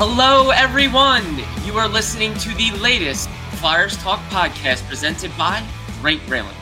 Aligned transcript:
Hello, 0.00 0.50
everyone. 0.50 1.24
You 1.66 1.76
are 1.76 1.88
listening 1.88 2.32
to 2.34 2.54
the 2.54 2.70
latest 2.78 3.28
Flyers 3.58 3.96
Talk 3.96 4.20
podcast 4.30 4.86
presented 4.86 5.36
by 5.36 5.60
Great 6.00 6.20
Railing. 6.28 6.54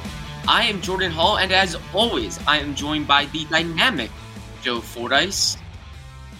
I 0.49 0.63
am 0.63 0.81
Jordan 0.81 1.11
Hall, 1.11 1.37
and 1.37 1.53
as 1.53 1.77
always, 1.93 2.41
I 2.49 2.61
am 2.61 2.75
joined 2.75 3.07
by 3.07 3.27
the 3.27 3.45
dynamic 3.51 4.11
Joe 4.63 4.81
Fordyce. 4.81 5.59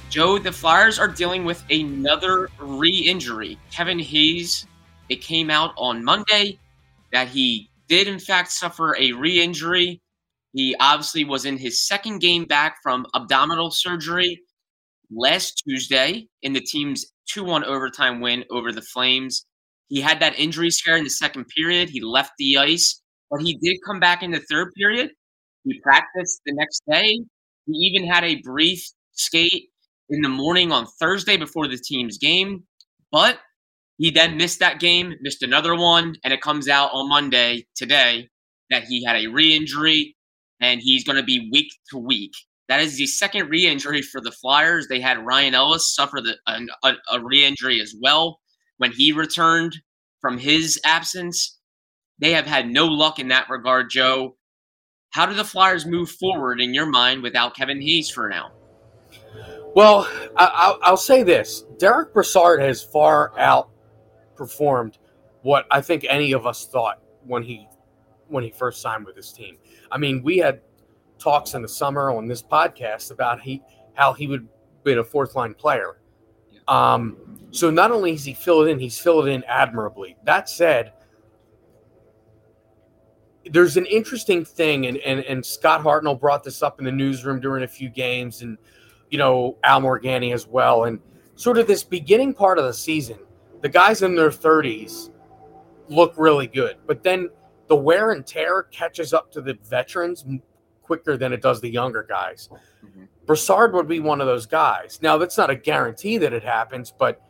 Joe, 0.09 0.39
the 0.39 0.51
Flyers 0.51 0.99
are 0.99 1.07
dealing 1.07 1.45
with 1.45 1.63
another 1.69 2.49
re 2.59 2.89
injury. 2.89 3.59
Kevin 3.71 3.99
Hayes, 3.99 4.67
it 5.11 5.21
came 5.21 5.51
out 5.51 5.75
on 5.77 6.03
Monday 6.03 6.59
that 7.13 7.29
he 7.29 7.69
did, 7.89 8.09
in 8.09 8.19
fact, 8.19 8.51
suffer 8.51 8.97
a 8.99 9.13
re 9.13 9.43
injury. 9.43 10.01
He 10.55 10.75
obviously 10.81 11.25
was 11.25 11.45
in 11.45 11.59
his 11.59 11.87
second 11.87 12.21
game 12.21 12.47
back 12.47 12.79
from 12.83 13.05
abdominal 13.13 13.71
surgery 13.71 14.41
last 15.11 15.63
Tuesday 15.69 16.29
in 16.43 16.53
the 16.53 16.61
team's 16.61 17.07
2 17.33 17.45
1 17.45 17.65
overtime 17.65 18.21
win 18.21 18.45
over 18.51 18.73
the 18.73 18.83
Flames. 18.83 19.47
He 19.89 20.01
had 20.01 20.21
that 20.21 20.39
injury 20.39 20.71
scare 20.71 20.97
in 20.97 21.05
the 21.05 21.11
second 21.11 21.47
period. 21.57 21.91
He 21.91 22.01
left 22.01 22.33
the 22.39 22.59
ice, 22.59 23.01
but 23.31 23.41
he 23.41 23.57
did 23.57 23.79
come 23.87 24.01
back 24.01 24.23
in 24.23 24.31
the 24.33 24.45
third 24.51 24.73
period. 24.75 25.11
He 25.65 25.81
practiced 25.81 26.41
the 26.45 26.53
next 26.55 26.83
day. 26.91 27.21
He 27.67 27.73
even 27.73 28.09
had 28.09 28.25
a 28.25 28.41
brief 28.43 28.85
skate 29.13 29.71
in 30.09 30.23
the 30.23 30.29
morning 30.29 30.73
on 30.73 30.87
Thursday 31.01 31.37
before 31.37 31.69
the 31.69 31.79
team's 31.79 32.19
game, 32.19 32.65
but 33.11 33.39
he 33.99 34.11
then 34.11 34.37
missed 34.37 34.61
that 34.61 34.79
game, 34.79 35.15
missed 35.21 35.43
another 35.43 35.75
one, 35.75 36.15
and 36.23 36.33
it 36.33 36.41
comes 36.41 36.69
out 36.69 36.91
on 36.93 37.09
Monday 37.09 37.67
today 37.75 38.29
that 38.71 38.85
he 38.85 39.05
had 39.05 39.17
a 39.17 39.27
re 39.29 39.57
injury 39.57 40.17
and 40.61 40.81
he's 40.81 41.05
going 41.05 41.17
to 41.17 41.23
be 41.23 41.49
week 41.53 41.69
to 41.91 41.99
week. 41.99 42.33
That 42.69 42.81
is 42.81 42.97
the 42.97 43.07
second 43.07 43.49
re-injury 43.49 44.03
for 44.03 44.21
the 44.21 44.33
Flyers. 44.33 44.89
They 44.89 45.01
had 45.01 45.25
Ryan 45.25 45.55
Ellis 45.55 45.95
suffer 45.95 46.21
the, 46.21 46.37
a, 46.83 46.95
a 47.13 47.21
re-injury 47.21 47.81
as 47.81 47.95
well 48.01 48.41
when 48.79 48.93
he 48.93 49.13
returned 49.13 49.77
from 50.21 50.39
his 50.39 50.81
absence. 50.85 51.59
They 52.19 52.33
have 52.33 52.47
had 52.47 52.69
no 52.69 52.87
luck 52.87 53.19
in 53.19 53.29
that 53.29 53.49
regard, 53.49 53.91
Joe. 53.91 54.37
How 55.11 55.27
do 55.27 55.35
the 55.35 55.45
Flyers 55.45 55.87
move 55.87 56.11
forward 56.11 56.61
in 56.61 56.75
your 56.75 56.87
mind 56.87 57.23
without 57.23 57.55
Kevin 57.57 57.81
Hayes 57.81 58.11
for 58.11 58.29
now? 58.29 58.51
Well, 59.75 60.09
I, 60.37 60.77
will 60.89 60.97
say 60.97 61.23
this: 61.23 61.65
Derek 61.79 62.15
Brassard 62.15 62.61
has 62.61 62.83
far 62.83 63.33
outperformed 63.39 64.95
what 65.43 65.67
I 65.71 65.81
think 65.83 66.07
any 66.09 66.33
of 66.33 66.47
us 66.47 66.67
thought 66.67 67.03
when 67.25 67.43
he 67.43 67.69
when 68.29 68.43
he 68.43 68.51
first 68.51 68.81
signed 68.81 69.07
with 69.07 69.17
his 69.17 69.33
team. 69.33 69.59
I 69.93 69.99
mean, 69.99 70.23
we 70.23 70.39
had 70.39 70.63
talks 71.19 71.55
in 71.55 71.63
the 71.63 71.69
summer 71.69 72.11
on 72.11 72.27
this 72.27 72.43
podcast 72.43 73.11
about 73.11 73.41
he 73.41 73.63
how 73.95 74.13
he 74.13 74.27
would 74.27 74.47
be 74.85 74.93
a 74.93 75.05
fourth 75.05 75.35
line 75.35 75.55
player. 75.55 75.99
Um, 76.69 77.17
so 77.51 77.71
not 77.71 77.91
only 77.91 78.13
is 78.13 78.25
he 78.25 78.35
filled 78.35 78.69
in, 78.69 78.79
he's 78.79 78.99
filled 78.99 79.29
in 79.29 79.45
admirably. 79.45 80.17
That 80.25 80.49
said, 80.49 80.93
there's 83.51 83.77
an 83.77 83.87
interesting 83.87 84.45
thing, 84.45 84.87
and, 84.87 84.99
and 84.99 85.21
and 85.21 85.45
Scott 85.45 85.83
Hartnell 85.83 86.19
brought 86.19 86.43
this 86.43 86.63
up 86.63 86.79
in 86.79 86.85
the 86.85 86.93
newsroom 86.93 87.41
during 87.41 87.63
a 87.63 87.69
few 87.69 87.89
games, 87.89 88.43
and 88.43 88.59
you 89.11 89.19
know 89.19 89.57
Al 89.63 89.81
Morganti 89.81 90.35
as 90.35 90.47
well, 90.47 90.85
and 90.85 90.99
sort 91.37 91.59
of 91.59 91.67
this 91.67 91.85
beginning 91.85 92.35
part 92.35 92.59
of 92.59 92.65
the 92.65 92.73
season, 92.73 93.19
the 93.61 93.69
guys 93.69 94.03
in 94.03 94.17
their 94.17 94.31
30s 94.31 95.11
look 95.89 96.15
really 96.17 96.49
good, 96.49 96.77
but 96.87 97.03
then 97.03 97.29
the 97.69 97.77
wear 97.77 98.13
and 98.13 98.27
tear 98.27 98.65
catches 98.65 99.13
up 99.13 99.31
to 99.33 99.41
the 99.41 99.57
veterans 99.65 100.25
quicker 100.87 101.17
than 101.17 101.33
it 101.33 101.43
does 101.43 101.61
the 101.61 101.69
younger 101.69 102.05
guys. 102.09 102.49
Mm-hmm. 102.85 103.05
Brassard 103.27 103.75
would 103.75 103.89
be 103.89 104.01
one 104.01 104.21
of 104.21 104.27
those 104.27 104.47
guys. 104.47 105.01
Now, 105.03 105.19
that's 105.19 105.37
not 105.37 105.51
a 105.51 105.57
guarantee 105.57 106.17
that 106.19 106.33
it 106.33 106.45
happens, 106.45 106.93
but 106.97 107.21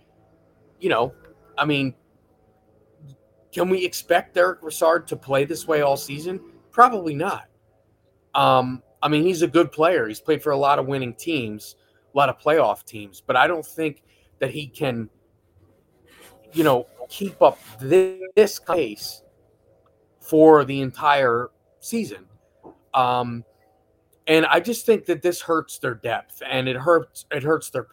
you 0.78 0.90
know, 0.90 1.14
I 1.56 1.64
mean, 1.64 1.94
can 3.52 3.70
we 3.70 3.84
expect 3.84 4.34
Derek 4.34 4.60
Brassard 4.60 5.06
to 5.08 5.16
play 5.16 5.44
this 5.44 5.66
way 5.66 5.80
all 5.80 5.96
season? 5.96 6.40
Probably 6.70 7.14
not. 7.14 7.48
Um, 8.34 8.82
I 9.02 9.08
mean, 9.08 9.22
he's 9.22 9.40
a 9.40 9.48
good 9.48 9.72
player. 9.72 10.06
He's 10.06 10.20
played 10.20 10.42
for 10.42 10.52
a 10.52 10.56
lot 10.56 10.78
of 10.78 10.86
winning 10.86 11.14
teams, 11.14 11.76
a 12.14 12.16
lot 12.16 12.28
of 12.28 12.38
playoff 12.38 12.84
teams, 12.84 13.22
but 13.26 13.34
I 13.34 13.46
don't 13.46 13.64
think 13.64 14.02
that 14.38 14.50
he 14.50 14.66
can, 14.66 15.08
you 16.52 16.64
know, 16.64 16.86
keep 17.08 17.40
up 17.40 17.58
this, 17.80 18.20
this 18.34 18.58
pace 18.58 19.22
for 20.20 20.64
the 20.66 20.82
entire 20.82 21.50
season. 21.80 22.26
Um, 22.96 23.44
and 24.26 24.44
I 24.46 24.58
just 24.58 24.84
think 24.86 25.04
that 25.04 25.22
this 25.22 25.40
hurts 25.40 25.78
their 25.78 25.94
depth, 25.94 26.42
and 26.48 26.68
it 26.68 26.76
hurts. 26.76 27.26
It 27.30 27.44
hurts 27.44 27.70
their 27.70 27.86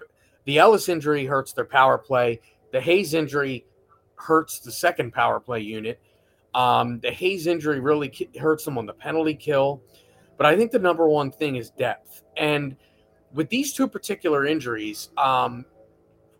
the 0.45 0.57
Ellis 0.57 0.89
injury 0.89 1.25
hurts 1.25 1.53
their 1.53 1.65
power 1.65 1.97
play. 1.97 2.41
The 2.71 2.81
Hayes 2.81 3.13
injury 3.13 3.65
hurts 4.15 4.59
the 4.59 4.71
second 4.71 5.13
power 5.13 5.39
play 5.39 5.59
unit. 5.59 6.01
Um, 6.55 6.99
the 6.99 7.11
Hayes 7.11 7.47
injury 7.47 7.79
really 7.79 8.11
hurts 8.39 8.65
them 8.65 8.77
on 8.77 8.85
the 8.85 8.93
penalty 8.93 9.35
kill. 9.35 9.81
But 10.37 10.47
I 10.47 10.55
think 10.55 10.71
the 10.71 10.79
number 10.79 11.07
one 11.07 11.31
thing 11.31 11.55
is 11.55 11.69
depth. 11.69 12.23
And 12.37 12.75
with 13.33 13.49
these 13.49 13.73
two 13.73 13.87
particular 13.87 14.45
injuries, 14.45 15.09
um, 15.17 15.65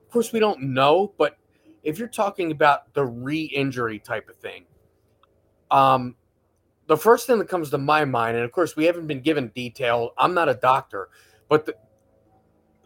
of 0.06 0.12
course, 0.12 0.32
we 0.32 0.40
don't 0.40 0.62
know, 0.62 1.14
but 1.18 1.38
if 1.84 1.98
you're 2.00 2.08
talking 2.08 2.52
about 2.52 2.94
the 2.94 3.06
re 3.06 3.42
injury 3.42 4.00
type 4.00 4.30
of 4.30 4.36
thing, 4.38 4.66
um, 5.72 6.16
the 6.88 6.98
first 6.98 7.28
thing 7.28 7.40
that 7.40 7.48
comes 7.48 7.70
to 7.70 7.78
my 7.78 8.06
mind, 8.06 8.36
and 8.36 8.46
of 8.46 8.52
course, 8.52 8.76
we 8.76 8.86
haven't 8.86 9.08
been 9.08 9.22
given 9.22 9.48
detail. 9.50 10.12
I'm 10.18 10.34
not 10.34 10.50
a 10.50 10.54
doctor, 10.54 11.10
but 11.50 11.66
the, 11.66 11.76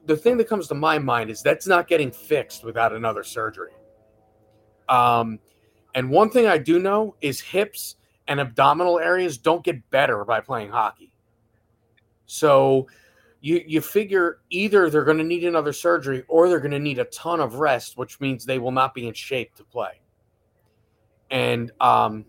the 0.06 0.16
thing 0.16 0.38
that 0.38 0.47
comes 0.47 0.68
to 0.68 0.75
my 0.75 1.00
mind 1.00 1.30
is 1.30 1.41
that's 1.41 1.68
not 1.68 1.88
getting 1.88 2.12
fixed 2.12 2.63
without 2.63 2.94
another 2.94 3.24
surgery. 3.24 3.72
Um, 4.88 5.40
and 5.96 6.09
one 6.09 6.30
thing 6.30 6.47
I 6.47 6.57
do 6.57 6.80
know 6.80 7.16
is 7.22 7.41
hips 7.41 7.96
and 8.28 8.40
abdominal 8.40 9.00
areas 9.00 9.38
don't 9.38 9.63
get 9.63 9.90
better 9.90 10.24
by 10.24 10.41
playing 10.41 10.69
hockey. 10.69 11.12
So 12.25 12.88
you 13.41 13.63
you 13.66 13.81
figure 13.81 14.40
either 14.50 14.90
they're 14.90 15.03
going 15.06 15.18
to 15.18 15.24
need 15.24 15.44
another 15.44 15.74
surgery 15.74 16.24
or 16.28 16.50
they're 16.50 16.59
going 16.59 16.72
to 16.72 16.80
need 16.80 17.00
a 17.00 17.06
ton 17.06 17.40
of 17.40 17.56
rest, 17.56 17.97
which 17.97 18.19
means 18.19 18.46
they 18.46 18.59
will 18.59 18.72
not 18.72 18.94
be 18.94 19.07
in 19.07 19.13
shape 19.13 19.56
to 19.56 19.63
play. 19.63 20.02
And 21.31 21.72
um, 21.80 22.25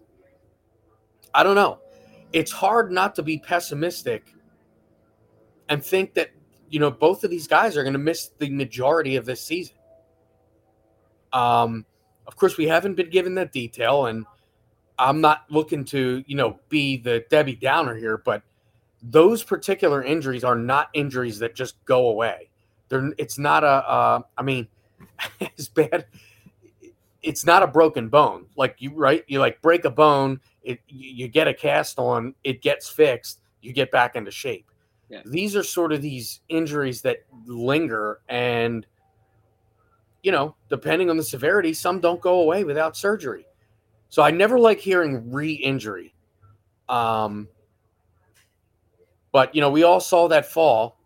I 1.35 1.43
don't 1.43 1.55
know. 1.55 1.79
It's 2.33 2.53
hard 2.53 2.93
not 2.93 3.15
to 3.17 3.23
be 3.23 3.39
pessimistic 3.39 4.33
and 5.69 5.85
think 5.85 6.15
that, 6.15 6.31
you 6.69 6.81
know, 6.81 6.91
both 6.91 7.25
of 7.25 7.31
these 7.31 7.47
guys 7.47 7.77
are 7.77 7.83
going 7.83 7.95
to 7.95 7.99
miss 7.99 8.31
the 8.39 8.51
majority 8.51 9.17
of 9.17 9.25
this 9.25 9.41
season. 9.41 9.77
Um, 11.33 11.85
of 12.27 12.37
course, 12.37 12.57
we 12.57 12.67
haven't 12.67 12.95
been 12.95 13.11
given 13.11 13.35
that 13.37 13.53
detail, 13.53 14.07
and 14.07 14.27
I'm 14.99 15.21
not 15.21 15.45
looking 15.51 15.85
to, 15.87 16.23
you 16.27 16.37
know, 16.37 16.59
be 16.69 16.97
the 16.97 17.25
Debbie 17.31 17.57
Downer 17.57 17.95
here, 17.95 18.19
but 18.19 18.43
those 19.03 19.43
particular 19.43 20.03
injuries 20.03 20.45
are 20.45 20.57
not 20.57 20.89
injuries 20.93 21.39
that 21.39 21.55
just 21.55 21.83
go 21.85 22.09
away. 22.09 22.51
They're, 22.89 23.13
it's 23.19 23.39
not 23.39 23.65
a. 23.65 23.67
Uh, 23.67 24.21
I 24.37 24.43
mean, 24.43 24.69
as 25.59 25.69
bad. 25.69 26.07
It's 27.21 27.45
not 27.45 27.63
a 27.63 27.67
broken 27.67 28.09
bone. 28.09 28.47
Like 28.57 28.77
you, 28.79 28.95
right? 28.95 29.25
You 29.27 29.41
like 29.41 29.61
break 29.61 29.85
a 29.85 29.91
bone, 29.91 30.41
it 30.63 30.81
you 30.89 31.29
get 31.29 31.49
a 31.49 31.55
cast 31.55 31.99
on, 31.99 32.35
it 32.45 32.63
gets 32.63 32.89
fixed, 32.89 33.41
you 33.61 33.73
get 33.73 33.91
back 33.91 34.17
into 34.17 34.31
shape. 34.31 34.71
Yeah. 35.09 35.23
These 35.25 35.57
are 35.57 35.63
sort 35.63 35.93
of 35.93 36.03
these 36.03 36.41
injuries 36.49 37.03
that 37.03 37.19
linger 37.47 38.21
and 38.29 38.87
you 40.23 40.33
know, 40.33 40.57
depending 40.69 41.11
on 41.11 41.17
the 41.17 41.23
severity, 41.23 41.73
some 41.73 42.01
don't 42.01 42.21
go 42.21 42.41
away 42.41 42.65
without 42.65 42.97
surgery. 42.97 43.47
So 44.09 44.23
I 44.23 44.31
never 44.31 44.59
like 44.59 44.81
hearing 44.81 45.31
re-injury. 45.31 46.15
Um 46.89 47.49
but 49.33 49.55
you 49.55 49.61
know, 49.61 49.71
we 49.71 49.83
all 49.83 50.01
saw 50.01 50.29
that 50.29 50.47
fall 50.47 50.99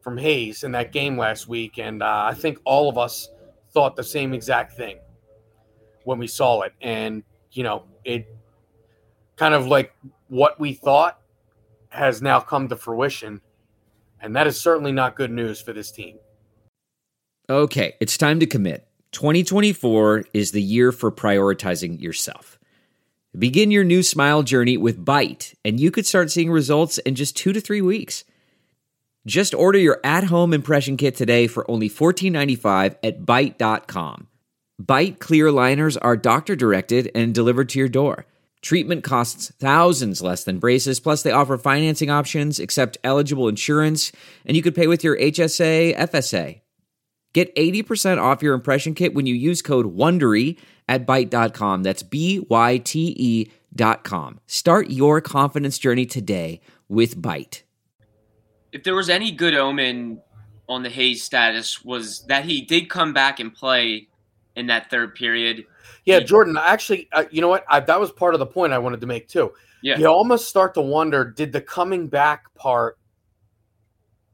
from 0.00 0.16
Hayes 0.18 0.62
in 0.62 0.70
that 0.70 0.92
game 0.92 1.18
last 1.18 1.48
week, 1.48 1.78
and 1.78 2.00
uh, 2.00 2.26
I 2.30 2.32
think 2.32 2.58
all 2.64 2.88
of 2.88 2.96
us 2.96 3.28
thought 3.72 3.96
the 3.96 4.04
same 4.04 4.32
exact 4.32 4.72
thing 4.76 4.98
when 6.04 6.18
we 6.18 6.28
saw 6.28 6.60
it. 6.62 6.74
And 6.80 7.24
you 7.50 7.64
know, 7.64 7.86
it 8.04 8.32
kind 9.36 9.54
of 9.54 9.66
like 9.66 9.94
what 10.28 10.58
we 10.58 10.72
thought 10.74 11.20
has 11.90 12.20
now 12.20 12.40
come 12.40 12.68
to 12.68 12.76
fruition. 12.76 13.40
And 14.20 14.34
that 14.34 14.46
is 14.46 14.60
certainly 14.60 14.92
not 14.92 15.16
good 15.16 15.30
news 15.30 15.60
for 15.60 15.72
this 15.72 15.90
team. 15.90 16.18
Okay, 17.48 17.94
it's 18.00 18.18
time 18.18 18.40
to 18.40 18.46
commit. 18.46 18.88
2024 19.12 20.24
is 20.34 20.50
the 20.50 20.62
year 20.62 20.90
for 20.90 21.12
prioritizing 21.12 22.00
yourself. 22.00 22.58
Begin 23.38 23.70
your 23.70 23.84
new 23.84 24.02
smile 24.02 24.42
journey 24.42 24.76
with 24.76 25.04
Byte, 25.04 25.54
and 25.64 25.78
you 25.78 25.90
could 25.90 26.06
start 26.06 26.30
seeing 26.30 26.50
results 26.50 26.98
in 26.98 27.14
just 27.14 27.36
two 27.36 27.52
to 27.52 27.60
three 27.60 27.82
weeks. 27.82 28.24
Just 29.26 29.54
order 29.54 29.78
your 29.78 30.00
at 30.02 30.24
home 30.24 30.54
impression 30.54 30.96
kit 30.96 31.16
today 31.16 31.46
for 31.46 31.70
only 31.70 31.90
$14.95 31.90 32.96
at 33.02 33.22
Byte.com. 33.22 34.28
Byte 34.82 35.18
clear 35.18 35.50
liners 35.50 35.96
are 35.96 36.16
doctor 36.16 36.56
directed 36.56 37.10
and 37.14 37.34
delivered 37.34 37.68
to 37.70 37.78
your 37.78 37.88
door. 37.88 38.26
Treatment 38.66 39.04
costs 39.04 39.52
thousands 39.60 40.20
less 40.20 40.42
than 40.42 40.58
braces, 40.58 40.98
plus, 40.98 41.22
they 41.22 41.30
offer 41.30 41.56
financing 41.56 42.10
options, 42.10 42.58
accept 42.58 42.98
eligible 43.04 43.46
insurance, 43.46 44.10
and 44.44 44.56
you 44.56 44.62
could 44.64 44.74
pay 44.74 44.88
with 44.88 45.04
your 45.04 45.16
HSA, 45.16 45.96
FSA. 45.96 46.62
Get 47.32 47.54
80% 47.54 48.20
off 48.20 48.42
your 48.42 48.54
impression 48.54 48.94
kit 48.94 49.14
when 49.14 49.24
you 49.24 49.36
use 49.36 49.62
code 49.62 49.96
WONDERY 49.96 50.58
at 50.88 51.06
Byte.com. 51.06 51.84
That's 51.84 52.02
B-Y-T-E 52.02 53.52
dot 53.72 54.02
com. 54.02 54.40
Start 54.48 54.90
your 54.90 55.20
confidence 55.20 55.78
journey 55.78 56.04
today 56.04 56.60
with 56.88 57.22
Byte. 57.22 57.62
If 58.72 58.82
there 58.82 58.96
was 58.96 59.08
any 59.08 59.30
good 59.30 59.54
omen 59.54 60.20
on 60.68 60.82
the 60.82 60.90
Hayes 60.90 61.22
status 61.22 61.84
was 61.84 62.24
that 62.26 62.44
he 62.44 62.62
did 62.62 62.90
come 62.90 63.12
back 63.12 63.38
and 63.38 63.54
play 63.54 64.08
in 64.56 64.66
that 64.66 64.90
third 64.90 65.14
period. 65.14 65.66
Yeah, 66.04 66.20
Jordan. 66.20 66.56
Actually, 66.56 67.08
uh, 67.12 67.24
you 67.30 67.40
know 67.40 67.48
what? 67.48 67.64
I, 67.68 67.80
that 67.80 68.00
was 68.00 68.12
part 68.12 68.34
of 68.34 68.38
the 68.38 68.46
point 68.46 68.72
I 68.72 68.78
wanted 68.78 69.00
to 69.00 69.06
make 69.06 69.28
too. 69.28 69.52
Yeah. 69.82 69.98
You 69.98 70.06
almost 70.06 70.48
start 70.48 70.74
to 70.74 70.80
wonder: 70.80 71.24
Did 71.24 71.52
the 71.52 71.60
coming 71.60 72.08
back 72.08 72.52
part 72.54 72.98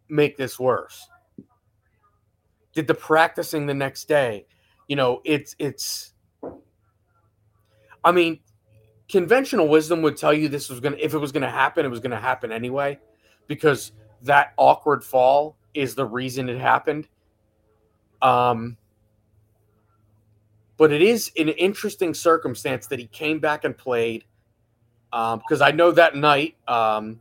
make 0.08 0.36
this 0.36 0.58
worse? 0.58 1.08
Did 2.74 2.86
the 2.86 2.94
practicing 2.94 3.66
the 3.66 3.74
next 3.74 4.08
day? 4.08 4.46
You 4.88 4.96
know, 4.96 5.20
it's 5.24 5.56
it's. 5.58 6.14
I 8.04 8.10
mean, 8.10 8.40
conventional 9.08 9.68
wisdom 9.68 10.02
would 10.02 10.16
tell 10.16 10.32
you 10.32 10.48
this 10.48 10.68
was 10.68 10.80
gonna. 10.80 10.96
If 10.98 11.14
it 11.14 11.18
was 11.18 11.32
gonna 11.32 11.50
happen, 11.50 11.86
it 11.86 11.90
was 11.90 12.00
gonna 12.00 12.20
happen 12.20 12.52
anyway, 12.52 12.98
because 13.46 13.92
that 14.22 14.52
awkward 14.56 15.04
fall 15.04 15.56
is 15.74 15.94
the 15.94 16.04
reason 16.04 16.48
it 16.48 16.58
happened. 16.58 17.08
Um, 18.20 18.76
but 20.76 20.92
it 20.92 21.02
is 21.02 21.30
an 21.38 21.48
interesting 21.50 22.14
circumstance 22.14 22.86
that 22.88 22.98
he 22.98 23.06
came 23.06 23.38
back 23.38 23.64
and 23.64 23.76
played. 23.76 24.24
Because 25.10 25.60
um, 25.60 25.62
I 25.62 25.70
know 25.70 25.90
that 25.92 26.16
night, 26.16 26.56
um, 26.66 27.20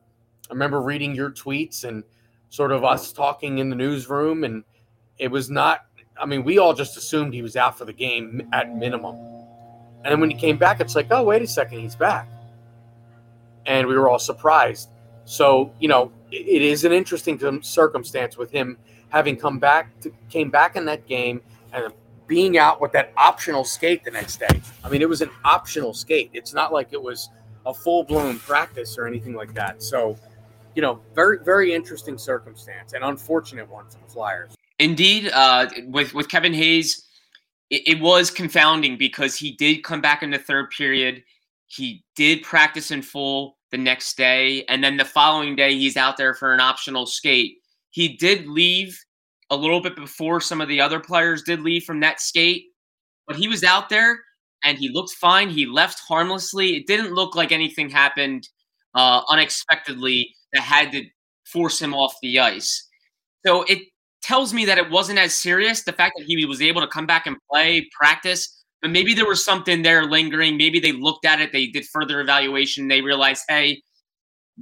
I 0.50 0.54
remember 0.54 0.82
reading 0.82 1.14
your 1.14 1.30
tweets 1.30 1.84
and 1.84 2.04
sort 2.50 2.72
of 2.72 2.84
us 2.84 3.12
talking 3.12 3.58
in 3.58 3.70
the 3.70 3.76
newsroom, 3.76 4.44
and 4.44 4.64
it 5.18 5.30
was 5.30 5.50
not. 5.50 5.86
I 6.20 6.26
mean, 6.26 6.44
we 6.44 6.58
all 6.58 6.74
just 6.74 6.98
assumed 6.98 7.34
he 7.34 7.42
was 7.42 7.56
out 7.56 7.78
for 7.78 7.86
the 7.86 7.94
game 7.94 8.48
at 8.54 8.74
minimum. 8.76 9.16
And 10.04 10.20
when 10.20 10.30
he 10.30 10.38
came 10.38 10.58
back, 10.58 10.80
it's 10.80 10.96
like, 10.96 11.08
oh, 11.12 11.24
wait 11.24 11.42
a 11.42 11.48
second, 11.48 11.80
he's 11.80 11.96
back. 11.96 12.28
And 13.66 13.88
we 13.88 13.96
were 13.96 14.10
all 14.10 14.20
surprised. 14.20 14.90
So, 15.26 15.72
you 15.80 15.88
know, 15.88 16.12
it 16.32 16.62
is 16.62 16.84
an 16.86 16.92
interesting 16.92 17.62
circumstance 17.62 18.38
with 18.38 18.52
him 18.52 18.78
having 19.10 19.36
come 19.36 19.60
back, 19.60 20.00
to, 20.02 20.12
came 20.30 20.50
back 20.50 20.76
in 20.76 20.86
that 20.86 21.08
game 21.08 21.42
and 21.74 21.94
being 22.28 22.58
out 22.58 22.80
with 22.80 22.92
that 22.94 23.12
optional 23.18 23.64
skate 23.64 24.04
the 24.04 24.12
next 24.12 24.40
day. 24.40 24.62
I 24.84 24.90
mean, 24.90 25.02
it 25.02 25.10
was 25.10 25.22
an 25.22 25.30
optional 25.44 25.94
skate. 25.94 26.30
It's 26.34 26.54
not 26.54 26.72
like 26.72 26.90
it 26.92 27.02
was 27.02 27.30
a 27.66 27.74
full 27.74 28.04
blown 28.04 28.40
practice 28.40 28.98
or 28.98 29.06
anything 29.06 29.34
like 29.34 29.54
that. 29.54 29.84
So, 29.84 30.18
you 30.76 30.82
know, 30.82 31.02
very, 31.14 31.40
very 31.44 31.74
interesting 31.74 32.18
circumstance 32.18 32.94
and 32.94 33.04
unfortunate 33.04 33.70
one 33.70 33.86
for 33.90 33.98
the 33.98 34.12
Flyers. 34.12 34.56
Indeed, 34.80 35.30
uh, 35.34 35.70
with 35.88 36.14
with 36.14 36.30
Kevin 36.30 36.54
Hayes, 36.54 37.06
it, 37.70 37.88
it 37.88 38.00
was 38.00 38.32
confounding 38.32 38.98
because 38.98 39.36
he 39.36 39.52
did 39.52 39.84
come 39.84 40.02
back 40.02 40.24
in 40.24 40.32
the 40.32 40.40
third 40.40 40.72
period. 40.72 41.24
He 41.68 42.04
did 42.16 42.44
practice 42.44 42.92
in 42.92 43.02
full 43.02 43.58
the 43.72 43.78
next 43.78 44.18
day. 44.18 44.66
And 44.66 44.84
then 44.84 44.98
the 44.98 45.06
following 45.06 45.56
day, 45.56 45.76
he's 45.78 45.98
out 45.98 46.18
there 46.18 46.34
for 46.34 46.54
an 46.54 46.60
optional 46.60 47.06
skate. 47.06 47.58
He 47.90 48.16
did 48.18 48.48
leave 48.48 49.00
a 49.52 49.56
little 49.56 49.82
bit 49.82 49.96
before 49.96 50.42
some 50.42 50.62
of 50.62 50.68
the 50.68 50.82
other 50.82 51.00
players 51.00 51.44
did 51.44 51.62
leave 51.62 51.84
from 51.84 52.00
that 52.00 52.20
skate, 52.20 52.64
but 53.28 53.36
he 53.36 53.48
was 53.48 53.64
out 53.64 53.90
there 53.90 54.20
and 54.64 54.78
he 54.78 54.90
looked 54.90 55.12
fine. 55.12 55.50
He 55.50 55.66
left 55.66 56.00
harmlessly. 56.08 56.78
It 56.78 56.88
didn't 56.88 57.14
look 57.14 57.36
like 57.36 57.52
anything 57.52 57.90
happened 57.90 58.48
uh, 58.96 59.22
unexpectedly 59.30 60.34
that 60.54 60.62
had 60.62 60.92
to 60.94 61.04
force 61.46 61.82
him 61.82 61.94
off 61.94 62.16
the 62.22 62.40
ice. 62.40 62.88
So 63.46 63.64
it 63.64 63.80
tells 64.24 64.54
me 64.54 64.66
that 64.66 64.78
it 64.78 64.90
wasn't 64.90 65.20
as 65.20 65.34
serious. 65.34 65.84
The 65.84 65.94
fact 65.94 66.14
that 66.18 66.26
he 66.26 66.46
was 66.46 66.62
able 66.62 66.82
to 66.82 66.88
come 66.88 67.06
back 67.06 67.28
and 67.28 67.36
play, 67.52 67.90
practice, 67.98 68.64
but 68.82 68.92
maybe 68.92 69.14
there 69.14 69.28
was 69.28 69.44
something 69.44 69.82
there 69.82 70.06
lingering. 70.06 70.58
Maybe 70.58 70.80
they 70.80 70.94
looked 70.94 71.26
at 71.26 71.42
it, 71.42 71.52
they 71.52 71.68
did 71.68 71.86
further 71.86 72.22
evaluation, 72.22 72.88
they 72.88 73.02
realized, 73.02 73.44
hey, 73.48 73.82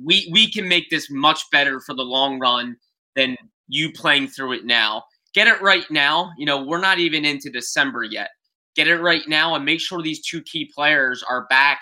we 0.03 0.29
we 0.31 0.51
can 0.51 0.67
make 0.67 0.89
this 0.89 1.09
much 1.09 1.41
better 1.51 1.79
for 1.79 1.93
the 1.93 2.03
long 2.03 2.39
run 2.39 2.75
than 3.15 3.35
you 3.69 3.91
playing 3.93 4.27
through 4.27 4.53
it 4.53 4.65
now. 4.65 5.03
Get 5.33 5.47
it 5.47 5.61
right 5.61 5.89
now. 5.89 6.31
You 6.37 6.45
know, 6.45 6.63
we're 6.63 6.81
not 6.81 6.99
even 6.99 7.23
into 7.23 7.49
December 7.49 8.03
yet. 8.03 8.31
Get 8.75 8.87
it 8.87 8.97
right 8.97 9.21
now 9.27 9.55
and 9.55 9.63
make 9.63 9.79
sure 9.79 10.01
these 10.01 10.21
two 10.25 10.41
key 10.41 10.69
players 10.75 11.23
are 11.23 11.47
back 11.47 11.81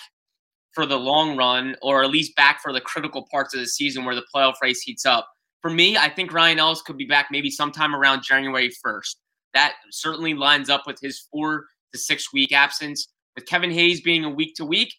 for 0.74 0.86
the 0.86 1.00
long 1.00 1.36
run, 1.36 1.76
or 1.82 2.04
at 2.04 2.12
least 2.12 2.36
back 2.36 2.62
for 2.62 2.72
the 2.72 2.82
critical 2.82 3.26
parts 3.32 3.56
of 3.56 3.60
the 3.60 3.66
season 3.66 4.06
where 4.06 4.14
the 4.14 4.26
playoff 4.34 4.56
race 4.62 4.82
heats 4.82 5.06
up. 5.06 5.28
For 5.62 5.72
me, 5.72 5.98
I 5.98 6.10
think 6.10 6.32
Ryan 6.32 6.60
Ellis 6.60 6.84
could 6.84 6.98
be 6.98 7.06
back 7.06 7.30
maybe 7.32 7.50
sometime 7.50 7.96
around 7.96 8.24
January 8.24 8.70
1st. 8.86 9.16
That 9.54 9.74
certainly 9.92 10.36
lines 10.36 10.70
up 10.70 10.84
with 10.86 11.00
his 11.02 11.20
four 11.32 11.66
to 11.94 11.98
six 11.98 12.32
week 12.32 12.52
absence. 12.52 13.08
With 13.36 13.48
Kevin 13.48 13.72
Hayes 13.72 14.02
being 14.02 14.24
a 14.24 14.30
week 14.30 14.56
to 14.56 14.66
week, 14.66 14.94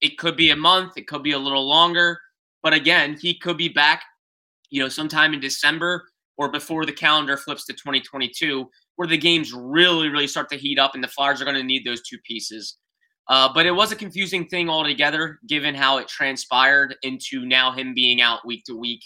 it 0.00 0.18
could 0.18 0.36
be 0.36 0.50
a 0.50 0.56
month, 0.56 0.94
it 0.96 1.06
could 1.06 1.22
be 1.22 1.32
a 1.32 1.38
little 1.38 1.68
longer. 1.68 2.18
But 2.62 2.74
again, 2.74 3.16
he 3.20 3.38
could 3.38 3.56
be 3.56 3.68
back, 3.68 4.02
you 4.70 4.82
know, 4.82 4.88
sometime 4.88 5.34
in 5.34 5.40
December 5.40 6.04
or 6.38 6.50
before 6.50 6.84
the 6.86 6.92
calendar 6.92 7.36
flips 7.36 7.66
to 7.66 7.72
2022, 7.72 8.68
where 8.96 9.08
the 9.08 9.16
games 9.16 9.52
really, 9.52 10.08
really 10.08 10.26
start 10.26 10.48
to 10.50 10.56
heat 10.56 10.78
up 10.78 10.94
and 10.94 11.02
the 11.02 11.08
Flyers 11.08 11.40
are 11.40 11.44
going 11.44 11.56
to 11.56 11.62
need 11.62 11.84
those 11.84 12.02
two 12.02 12.18
pieces. 12.26 12.78
Uh, 13.28 13.48
but 13.52 13.66
it 13.66 13.70
was 13.70 13.92
a 13.92 13.96
confusing 13.96 14.46
thing 14.46 14.68
altogether, 14.68 15.38
given 15.46 15.74
how 15.74 15.98
it 15.98 16.08
transpired 16.08 16.96
into 17.02 17.44
now 17.46 17.72
him 17.72 17.94
being 17.94 18.20
out 18.20 18.46
week 18.46 18.64
to 18.64 18.76
week. 18.76 19.02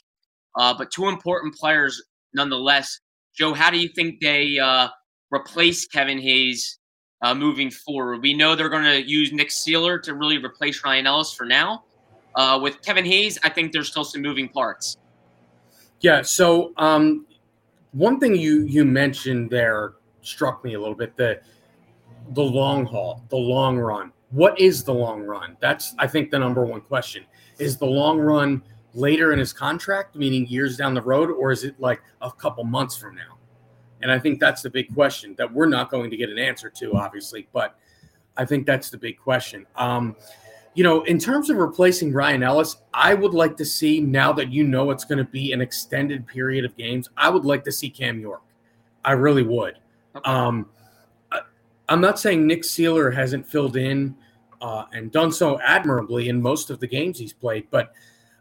Uh, 0.58 0.74
but 0.76 0.90
two 0.90 1.06
important 1.08 1.54
players 1.54 2.02
nonetheless. 2.32 3.00
Joe, 3.36 3.52
how 3.52 3.70
do 3.70 3.78
you 3.78 3.88
think 3.88 4.20
they 4.20 4.58
uh, 4.58 4.88
replace 5.30 5.86
Kevin 5.86 6.18
Hayes 6.18 6.78
uh, 7.22 7.34
moving 7.34 7.70
forward. 7.70 8.22
We 8.22 8.34
know 8.34 8.54
they're 8.54 8.68
going 8.68 8.84
to 8.84 9.08
use 9.08 9.32
Nick 9.32 9.48
Seeler 9.48 10.02
to 10.02 10.14
really 10.14 10.38
replace 10.38 10.84
Ryan 10.84 11.06
Ellis 11.06 11.32
for 11.32 11.44
now. 11.44 11.84
Uh, 12.34 12.58
with 12.62 12.82
Kevin 12.82 13.04
Hayes, 13.04 13.38
I 13.42 13.48
think 13.48 13.72
there's 13.72 13.88
still 13.88 14.04
some 14.04 14.20
moving 14.20 14.48
parts. 14.48 14.96
Yeah. 16.00 16.22
So 16.22 16.72
um, 16.76 17.26
one 17.92 18.20
thing 18.20 18.34
you 18.34 18.62
you 18.62 18.84
mentioned 18.84 19.50
there 19.50 19.94
struck 20.22 20.64
me 20.64 20.74
a 20.74 20.80
little 20.80 20.94
bit 20.94 21.16
the 21.16 21.40
the 22.30 22.42
long 22.42 22.84
haul, 22.84 23.24
the 23.28 23.36
long 23.36 23.78
run. 23.78 24.12
What 24.30 24.58
is 24.60 24.82
the 24.84 24.92
long 24.92 25.22
run? 25.22 25.56
That's 25.60 25.94
I 25.98 26.06
think 26.06 26.30
the 26.30 26.38
number 26.38 26.64
one 26.64 26.80
question. 26.80 27.24
Is 27.58 27.78
the 27.78 27.86
long 27.86 28.18
run 28.18 28.62
later 28.92 29.32
in 29.32 29.38
his 29.38 29.52
contract, 29.52 30.16
meaning 30.16 30.46
years 30.46 30.76
down 30.76 30.94
the 30.94 31.02
road, 31.02 31.30
or 31.30 31.52
is 31.52 31.64
it 31.64 31.78
like 31.78 32.02
a 32.20 32.30
couple 32.30 32.64
months 32.64 32.96
from 32.96 33.14
now? 33.14 33.38
And 34.02 34.10
I 34.10 34.18
think 34.18 34.40
that's 34.40 34.62
the 34.62 34.70
big 34.70 34.92
question 34.94 35.34
that 35.38 35.50
we're 35.52 35.66
not 35.66 35.90
going 35.90 36.10
to 36.10 36.16
get 36.16 36.28
an 36.28 36.38
answer 36.38 36.68
to, 36.70 36.94
obviously, 36.94 37.48
but 37.52 37.78
I 38.36 38.44
think 38.44 38.66
that's 38.66 38.90
the 38.90 38.98
big 38.98 39.18
question. 39.18 39.66
Um, 39.76 40.16
you 40.76 40.82
know, 40.82 41.02
in 41.04 41.18
terms 41.18 41.48
of 41.48 41.56
replacing 41.56 42.12
Ryan 42.12 42.42
Ellis, 42.42 42.76
I 42.92 43.14
would 43.14 43.32
like 43.32 43.56
to 43.56 43.64
see 43.64 43.98
now 43.98 44.30
that 44.34 44.52
you 44.52 44.62
know 44.62 44.90
it's 44.90 45.06
going 45.06 45.16
to 45.16 45.24
be 45.24 45.52
an 45.52 45.62
extended 45.62 46.26
period 46.26 46.66
of 46.66 46.76
games. 46.76 47.08
I 47.16 47.30
would 47.30 47.46
like 47.46 47.64
to 47.64 47.72
see 47.72 47.88
Cam 47.88 48.20
York. 48.20 48.42
I 49.02 49.12
really 49.12 49.42
would. 49.42 49.78
Okay. 50.14 50.30
Um, 50.30 50.68
I, 51.32 51.40
am 51.88 52.02
not 52.02 52.18
saying 52.18 52.46
Nick 52.46 52.62
Seeler 52.62 53.14
hasn't 53.14 53.48
filled 53.48 53.78
in 53.78 54.14
uh, 54.60 54.84
and 54.92 55.10
done 55.10 55.32
so 55.32 55.58
admirably 55.60 56.28
in 56.28 56.42
most 56.42 56.68
of 56.68 56.78
the 56.78 56.86
games 56.86 57.18
he's 57.18 57.32
played, 57.32 57.66
but 57.70 57.94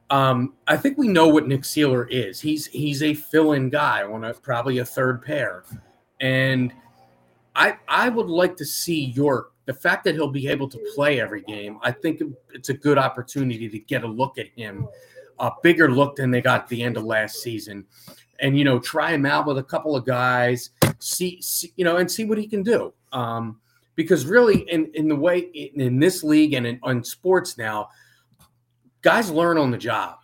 um, 0.09 0.55
I 0.67 0.75
think 0.75 0.97
we 0.97 1.07
know 1.07 1.29
what 1.29 1.47
Nick 1.47 1.61
Seeler 1.61 2.05
is. 2.11 2.41
He's 2.41 2.65
he's 2.67 3.01
a 3.01 3.13
fill-in 3.13 3.69
guy 3.69 4.03
on 4.03 4.25
a 4.25 4.33
probably 4.33 4.79
a 4.79 4.85
third 4.85 5.21
pair, 5.21 5.63
and 6.19 6.73
I 7.55 7.77
I 7.87 8.09
would 8.09 8.27
like 8.27 8.55
to 8.57 8.65
see 8.65 9.05
York. 9.05 9.53
The 9.65 9.73
fact 9.73 10.03
that 10.03 10.15
he'll 10.15 10.29
be 10.29 10.47
able 10.47 10.69
to 10.69 10.79
play 10.93 11.19
every 11.19 11.41
game, 11.41 11.79
I 11.81 11.91
think 11.91 12.21
it's 12.53 12.69
a 12.69 12.73
good 12.73 12.97
opportunity 12.97 13.67
to 13.67 13.79
get 13.79 14.03
a 14.03 14.07
look 14.07 14.37
at 14.37 14.47
him, 14.55 14.87
a 15.39 15.51
bigger 15.63 15.89
look 15.89 16.17
than 16.17 16.29
they 16.29 16.41
got 16.41 16.61
at 16.61 16.67
the 16.67 16.83
end 16.83 16.97
of 16.97 17.03
last 17.03 17.41
season, 17.41 17.85
and 18.39 18.57
you 18.57 18.63
know 18.63 18.79
try 18.79 19.11
him 19.11 19.25
out 19.25 19.47
with 19.47 19.57
a 19.57 19.63
couple 19.63 19.95
of 19.95 20.05
guys, 20.05 20.69
see, 20.99 21.41
see 21.41 21.73
you 21.77 21.85
know, 21.85 21.97
and 21.97 22.11
see 22.11 22.25
what 22.25 22.37
he 22.37 22.47
can 22.47 22.61
do. 22.61 22.93
Um, 23.11 23.59
because 23.95 24.25
really, 24.25 24.69
in 24.69 24.91
in 24.93 25.07
the 25.07 25.15
way 25.15 25.39
in, 25.39 25.81
in 25.81 25.99
this 25.99 26.23
league 26.23 26.53
and 26.53 26.67
in, 26.67 26.79
in 26.85 27.03
sports 27.03 27.57
now 27.57 27.89
guys 29.05 29.29
learn 29.29 29.59
on 29.59 29.69
the 29.69 29.77
job. 29.77 30.17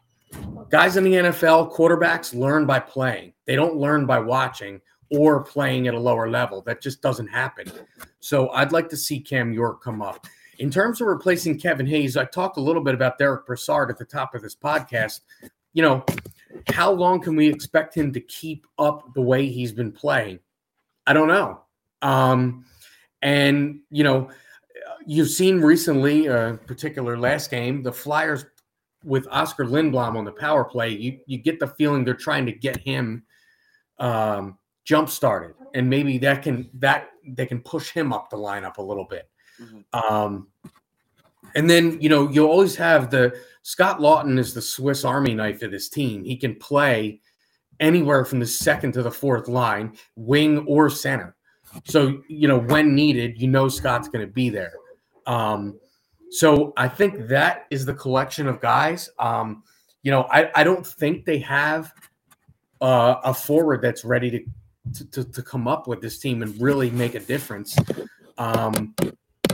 Guys 0.70 0.98
in 0.98 1.04
the 1.04 1.14
NFL, 1.14 1.72
quarterbacks 1.72 2.34
learn 2.34 2.66
by 2.66 2.80
playing. 2.80 3.32
They 3.46 3.56
don't 3.56 3.76
learn 3.76 4.08
by 4.08 4.18
watching 4.18 4.82
or 5.12 5.44
playing 5.44 5.88
at 5.88 5.94
a 5.94 6.00
lower 6.00 6.30
level. 6.30 6.62
That 6.62 6.82
just 6.82 7.02
doesn't 7.02 7.28
happen. 7.28 7.72
So 8.20 8.50
I'd 8.50 8.72
like 8.72 8.90
to 8.90 8.98
see 8.98 9.20
Cam 9.20 9.52
York 9.52 9.84
come 9.84 10.02
up. 10.02 10.26
In 10.60 10.72
terms 10.72 11.02
of 11.02 11.08
replacing 11.08 11.60
Kevin 11.60 11.86
Hayes, 11.86 12.18
I 12.18 12.26
talked 12.26 12.58
a 12.58 12.62
little 12.62 12.84
bit 12.84 12.94
about 12.94 13.18
Derek 13.18 13.46
Brassard 13.46 13.90
at 13.90 13.98
the 13.98 14.06
top 14.06 14.36
of 14.36 14.42
this 14.42 14.56
podcast. 14.56 15.22
You 15.74 15.84
know, 15.84 16.06
how 16.70 16.92
long 16.92 17.22
can 17.22 17.36
we 17.36 17.48
expect 17.48 17.96
him 17.96 18.14
to 18.14 18.20
keep 18.22 18.66
up 18.78 19.14
the 19.14 19.22
way 19.22 19.48
he's 19.48 19.72
been 19.72 19.92
playing? 19.92 20.40
I 21.08 21.14
don't 21.14 21.28
know. 21.28 21.62
Um, 22.02 22.66
and, 23.22 23.80
you 23.90 24.04
know, 24.04 24.30
you've 25.06 25.30
seen 25.30 25.62
recently, 25.62 26.30
uh, 26.30 26.58
particular 26.68 27.18
last 27.18 27.50
game, 27.50 27.84
the 27.84 27.92
Flyers 27.92 28.46
with 29.04 29.28
Oskar 29.32 29.66
Lindblom 29.66 30.16
on 30.16 30.26
the 30.26 30.32
power 30.32 30.64
play, 30.64 30.90
you 30.90 31.20
you 31.26 31.38
get 31.38 31.60
the 31.60 31.68
feeling 31.68 32.04
they're 32.04 32.14
trying 32.14 32.46
to 32.46 32.52
get 32.52 32.78
him 32.78 33.24
um, 33.98 34.58
jump 34.92 35.10
started, 35.10 35.56
and 35.74 35.90
maybe 35.90 36.18
that 36.18 36.44
can 36.44 36.70
that 36.74 37.12
they 37.26 37.46
can 37.46 37.62
push 37.62 37.92
him 37.92 38.12
up 38.12 38.30
the 38.30 38.36
lineup 38.36 38.76
a 38.76 38.82
little 38.82 39.06
bit. 39.06 39.30
Mm-hmm. 39.58 40.14
Um, 40.14 40.50
and 41.56 41.70
then 41.70 42.02
you 42.02 42.10
know 42.10 42.30
you 42.30 42.46
always 42.46 42.76
have 42.76 43.10
the 43.10 43.34
Scott 43.62 44.00
Laughton 44.00 44.38
is 44.38 44.54
the 44.54 44.62
Swiss 44.62 45.06
Army 45.06 45.34
knife 45.34 45.62
of 45.62 45.72
this 45.72 45.88
team. 45.88 46.26
He 46.26 46.36
can 46.36 46.56
play 46.56 47.22
anywhere 47.80 48.26
from 48.26 48.40
the 48.40 48.46
second 48.46 48.92
to 48.94 49.02
the 49.02 49.10
fourth 49.12 49.48
line, 49.48 49.96
wing 50.18 50.66
or 50.68 50.90
center. 50.90 51.38
So 51.86 52.22
you 52.28 52.50
know 52.50 52.60
when 52.60 52.94
needed, 52.94 53.42
you 53.42 53.48
know 53.48 53.70
Scott's 53.70 54.10
going 54.10 54.28
to 54.28 54.34
be 54.34 54.50
there. 54.50 54.74
Um, 55.26 55.80
so 56.32 56.74
I 56.76 56.90
think 56.90 57.30
that 57.30 57.66
is 57.72 57.86
the 57.86 57.94
collection 57.94 58.46
of 58.46 58.60
guys. 58.60 59.10
Um, 59.20 59.64
you 60.04 60.12
know, 60.12 60.24
I, 60.24 60.50
I 60.54 60.64
don't 60.66 60.86
think 60.86 61.24
they 61.24 61.38
have 61.40 61.94
uh, 62.82 63.16
a 63.24 63.34
forward 63.34 63.82
that's 63.82 64.04
ready 64.04 64.32
to, 64.32 64.40
to, 65.12 65.24
to 65.24 65.42
come 65.42 65.68
up 65.68 65.88
with 65.88 66.02
this 66.02 66.20
team 66.20 66.42
and 66.42 66.60
really 66.62 66.90
make 66.90 67.16
a 67.16 67.20
difference. 67.20 67.76
Um, 68.38 68.96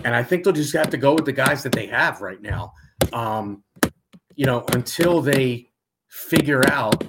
and 0.03 0.15
I 0.15 0.23
think 0.23 0.43
they'll 0.43 0.53
just 0.53 0.73
have 0.73 0.89
to 0.91 0.97
go 0.97 1.13
with 1.13 1.25
the 1.25 1.33
guys 1.33 1.63
that 1.63 1.71
they 1.71 1.87
have 1.87 2.21
right 2.21 2.41
now. 2.41 2.73
Um, 3.13 3.63
you 4.35 4.45
know, 4.45 4.63
until 4.73 5.21
they 5.21 5.69
figure 6.07 6.67
out 6.69 7.03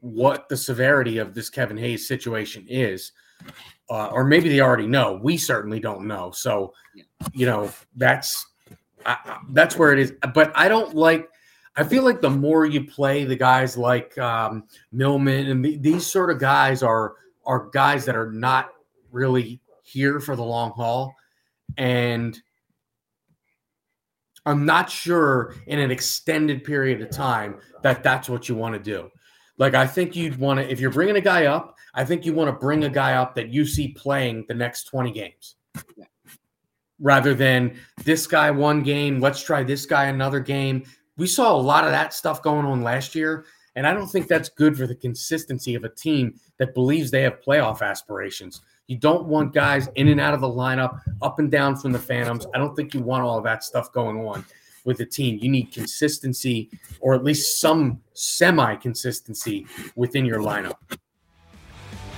what 0.00 0.48
the 0.48 0.56
severity 0.56 1.18
of 1.18 1.34
this 1.34 1.48
Kevin 1.48 1.78
Hayes 1.78 2.06
situation 2.06 2.66
is, 2.68 3.12
uh, 3.90 4.08
or 4.08 4.24
maybe 4.24 4.48
they 4.48 4.60
already 4.60 4.86
know. 4.86 5.18
We 5.22 5.36
certainly 5.36 5.80
don't 5.80 6.06
know. 6.06 6.30
So, 6.32 6.74
you 7.32 7.46
know, 7.46 7.72
that's 7.96 8.46
I, 9.06 9.38
that's 9.50 9.78
where 9.78 9.92
it 9.92 9.98
is. 9.98 10.12
But 10.34 10.52
I 10.54 10.68
don't 10.68 10.94
like. 10.94 11.28
I 11.76 11.84
feel 11.84 12.04
like 12.04 12.20
the 12.20 12.30
more 12.30 12.66
you 12.66 12.84
play 12.84 13.24
the 13.24 13.36
guys 13.36 13.76
like 13.76 14.16
um, 14.18 14.64
Willman 14.94 15.50
and 15.50 15.64
the, 15.64 15.76
these 15.76 16.06
sort 16.06 16.30
of 16.30 16.38
guys 16.38 16.82
are 16.82 17.14
are 17.44 17.68
guys 17.70 18.04
that 18.04 18.16
are 18.16 18.30
not 18.30 18.70
really 19.10 19.60
here 19.82 20.20
for 20.20 20.36
the 20.36 20.42
long 20.42 20.70
haul, 20.70 21.14
and 21.76 22.40
I'm 24.46 24.64
not 24.64 24.90
sure 24.90 25.54
in 25.66 25.78
an 25.78 25.90
extended 25.90 26.64
period 26.64 27.00
of 27.00 27.10
time 27.10 27.56
that 27.82 28.02
that's 28.02 28.28
what 28.28 28.48
you 28.48 28.54
want 28.54 28.74
to 28.74 28.80
do. 28.80 29.10
Like 29.58 29.74
I 29.74 29.86
think 29.86 30.14
you'd 30.16 30.38
want 30.38 30.60
to 30.60 30.70
if 30.70 30.80
you're 30.80 30.90
bringing 30.90 31.16
a 31.16 31.20
guy 31.20 31.46
up, 31.46 31.76
I 31.94 32.04
think 32.04 32.24
you 32.24 32.34
want 32.34 32.48
to 32.48 32.52
bring 32.52 32.84
a 32.84 32.90
guy 32.90 33.14
up 33.14 33.34
that 33.36 33.48
you 33.48 33.64
see 33.64 33.88
playing 33.88 34.44
the 34.48 34.54
next 34.54 34.84
20 34.84 35.12
games. 35.12 35.56
Rather 37.00 37.34
than 37.34 37.76
this 38.04 38.26
guy 38.26 38.50
one 38.50 38.82
game, 38.82 39.20
let's 39.20 39.42
try 39.42 39.62
this 39.62 39.86
guy 39.86 40.06
another 40.06 40.40
game. 40.40 40.84
We 41.16 41.26
saw 41.26 41.54
a 41.54 41.60
lot 41.60 41.84
of 41.84 41.90
that 41.90 42.12
stuff 42.12 42.42
going 42.42 42.66
on 42.66 42.82
last 42.82 43.14
year, 43.14 43.44
and 43.76 43.86
I 43.86 43.92
don't 43.92 44.08
think 44.08 44.26
that's 44.26 44.48
good 44.48 44.76
for 44.76 44.86
the 44.86 44.94
consistency 44.94 45.74
of 45.74 45.84
a 45.84 45.88
team 45.88 46.38
that 46.58 46.74
believes 46.74 47.10
they 47.10 47.22
have 47.22 47.40
playoff 47.40 47.82
aspirations. 47.82 48.62
You 48.86 48.98
don't 48.98 49.26
want 49.26 49.54
guys 49.54 49.88
in 49.94 50.08
and 50.08 50.20
out 50.20 50.34
of 50.34 50.40
the 50.40 50.48
lineup, 50.48 51.00
up 51.22 51.38
and 51.38 51.50
down 51.50 51.76
from 51.76 51.92
the 51.92 51.98
Phantoms. 51.98 52.46
I 52.54 52.58
don't 52.58 52.74
think 52.74 52.94
you 52.94 53.00
want 53.00 53.24
all 53.24 53.38
of 53.38 53.44
that 53.44 53.64
stuff 53.64 53.92
going 53.92 54.18
on 54.26 54.44
with 54.84 54.98
the 54.98 55.06
team. 55.06 55.38
You 55.40 55.50
need 55.50 55.72
consistency 55.72 56.68
or 57.00 57.14
at 57.14 57.24
least 57.24 57.60
some 57.60 58.00
semi 58.12 58.76
consistency 58.76 59.66
within 59.96 60.24
your 60.24 60.40
lineup. 60.40 60.74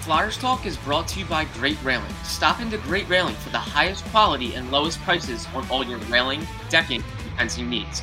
Flyers 0.00 0.38
Talk 0.38 0.66
is 0.66 0.76
brought 0.76 1.08
to 1.08 1.20
you 1.20 1.26
by 1.26 1.46
Great 1.54 1.82
Railing. 1.82 2.12
Stop 2.22 2.60
into 2.60 2.78
Great 2.78 3.08
Railing 3.08 3.34
for 3.36 3.50
the 3.50 3.58
highest 3.58 4.04
quality 4.06 4.54
and 4.54 4.70
lowest 4.70 5.00
prices 5.02 5.46
on 5.54 5.68
all 5.68 5.84
your 5.84 5.98
railing, 5.98 6.46
decking, 6.68 7.02
and 7.02 7.36
fencing 7.36 7.68
needs. 7.68 8.02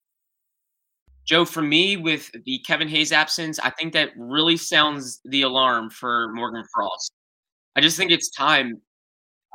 Joe, 1.31 1.45
for 1.45 1.61
me, 1.61 1.95
with 1.95 2.29
the 2.43 2.59
Kevin 2.67 2.89
Hayes 2.89 3.13
absence, 3.13 3.57
I 3.57 3.69
think 3.69 3.93
that 3.93 4.09
really 4.17 4.57
sounds 4.57 5.21
the 5.23 5.43
alarm 5.43 5.89
for 5.89 6.27
Morgan 6.33 6.65
Frost. 6.75 7.13
I 7.73 7.79
just 7.79 7.95
think 7.95 8.11
it's 8.11 8.29
time. 8.31 8.81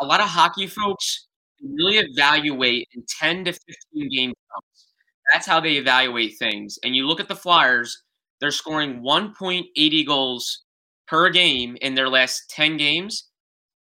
A 0.01 0.07
lot 0.07 0.23
of 0.23 0.27
hockey 0.27 0.69
folks 0.69 1.27
really 1.63 1.99
evaluate 1.99 2.89
in 2.95 3.05
10 3.21 3.45
to 3.45 3.53
15 3.53 4.09
game 4.11 4.31
counts. 4.31 4.87
That's 5.31 5.47
how 5.47 5.61
they 5.61 5.77
evaluate 5.77 6.39
things. 6.39 6.79
And 6.83 6.97
you 6.97 7.07
look 7.07 7.21
at 7.21 7.29
the 7.29 7.37
Flyers, 7.37 8.05
they're 8.41 8.51
scoring 8.53 9.03
1.80 9.03 10.07
goals 10.07 10.65
per 11.07 11.29
game 11.29 11.77
in 11.83 11.95
their 11.95 12.09
last 12.09 12.49
10 12.49 12.79
games. 12.79 13.29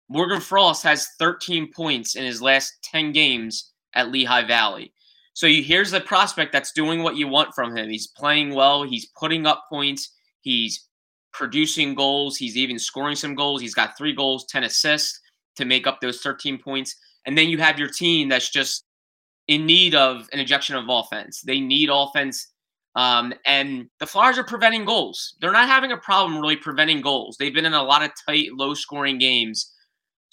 Morgan 0.09 0.41
Frost 0.41 0.81
has 0.81 1.09
13 1.19 1.69
points 1.71 2.15
in 2.15 2.23
his 2.23 2.41
last 2.41 2.79
10 2.81 3.11
games 3.11 3.73
at 3.93 4.09
Lehigh 4.09 4.47
Valley. 4.47 4.91
So 5.35 5.47
you, 5.47 5.61
here's 5.61 5.91
the 5.91 5.99
prospect 5.99 6.53
that's 6.53 6.71
doing 6.71 7.03
what 7.03 7.17
you 7.17 7.27
want 7.27 7.53
from 7.53 7.75
him. 7.75 7.89
He's 7.89 8.07
playing 8.07 8.55
well. 8.55 8.83
He's 8.83 9.07
putting 9.17 9.45
up 9.45 9.65
points. 9.69 10.13
He's 10.39 10.87
producing 11.33 11.93
goals. 11.93 12.37
He's 12.37 12.55
even 12.55 12.79
scoring 12.79 13.17
some 13.17 13.35
goals. 13.35 13.59
He's 13.59 13.73
got 13.73 13.97
three 13.97 14.13
goals, 14.13 14.45
10 14.45 14.63
assists 14.63 15.19
to 15.57 15.65
make 15.65 15.87
up 15.87 15.99
those 15.99 16.21
13 16.21 16.57
points. 16.57 16.95
And 17.25 17.37
then 17.37 17.49
you 17.49 17.57
have 17.57 17.77
your 17.77 17.89
team 17.89 18.29
that's 18.29 18.49
just 18.49 18.85
in 19.49 19.65
need 19.65 19.93
of 19.93 20.29
an 20.31 20.39
injection 20.39 20.77
of 20.77 20.85
offense. 20.87 21.41
They 21.41 21.59
need 21.59 21.89
offense. 21.91 22.53
Um, 22.95 23.33
and 23.45 23.89
the 23.99 24.07
Flyers 24.07 24.37
are 24.37 24.45
preventing 24.45 24.85
goals. 24.85 25.35
They're 25.41 25.51
not 25.51 25.67
having 25.67 25.91
a 25.91 25.97
problem 25.97 26.39
really 26.39 26.55
preventing 26.55 27.01
goals. 27.01 27.35
They've 27.37 27.53
been 27.53 27.65
in 27.65 27.73
a 27.73 27.83
lot 27.83 28.03
of 28.03 28.11
tight, 28.25 28.53
low 28.53 28.73
scoring 28.73 29.17
games. 29.17 29.73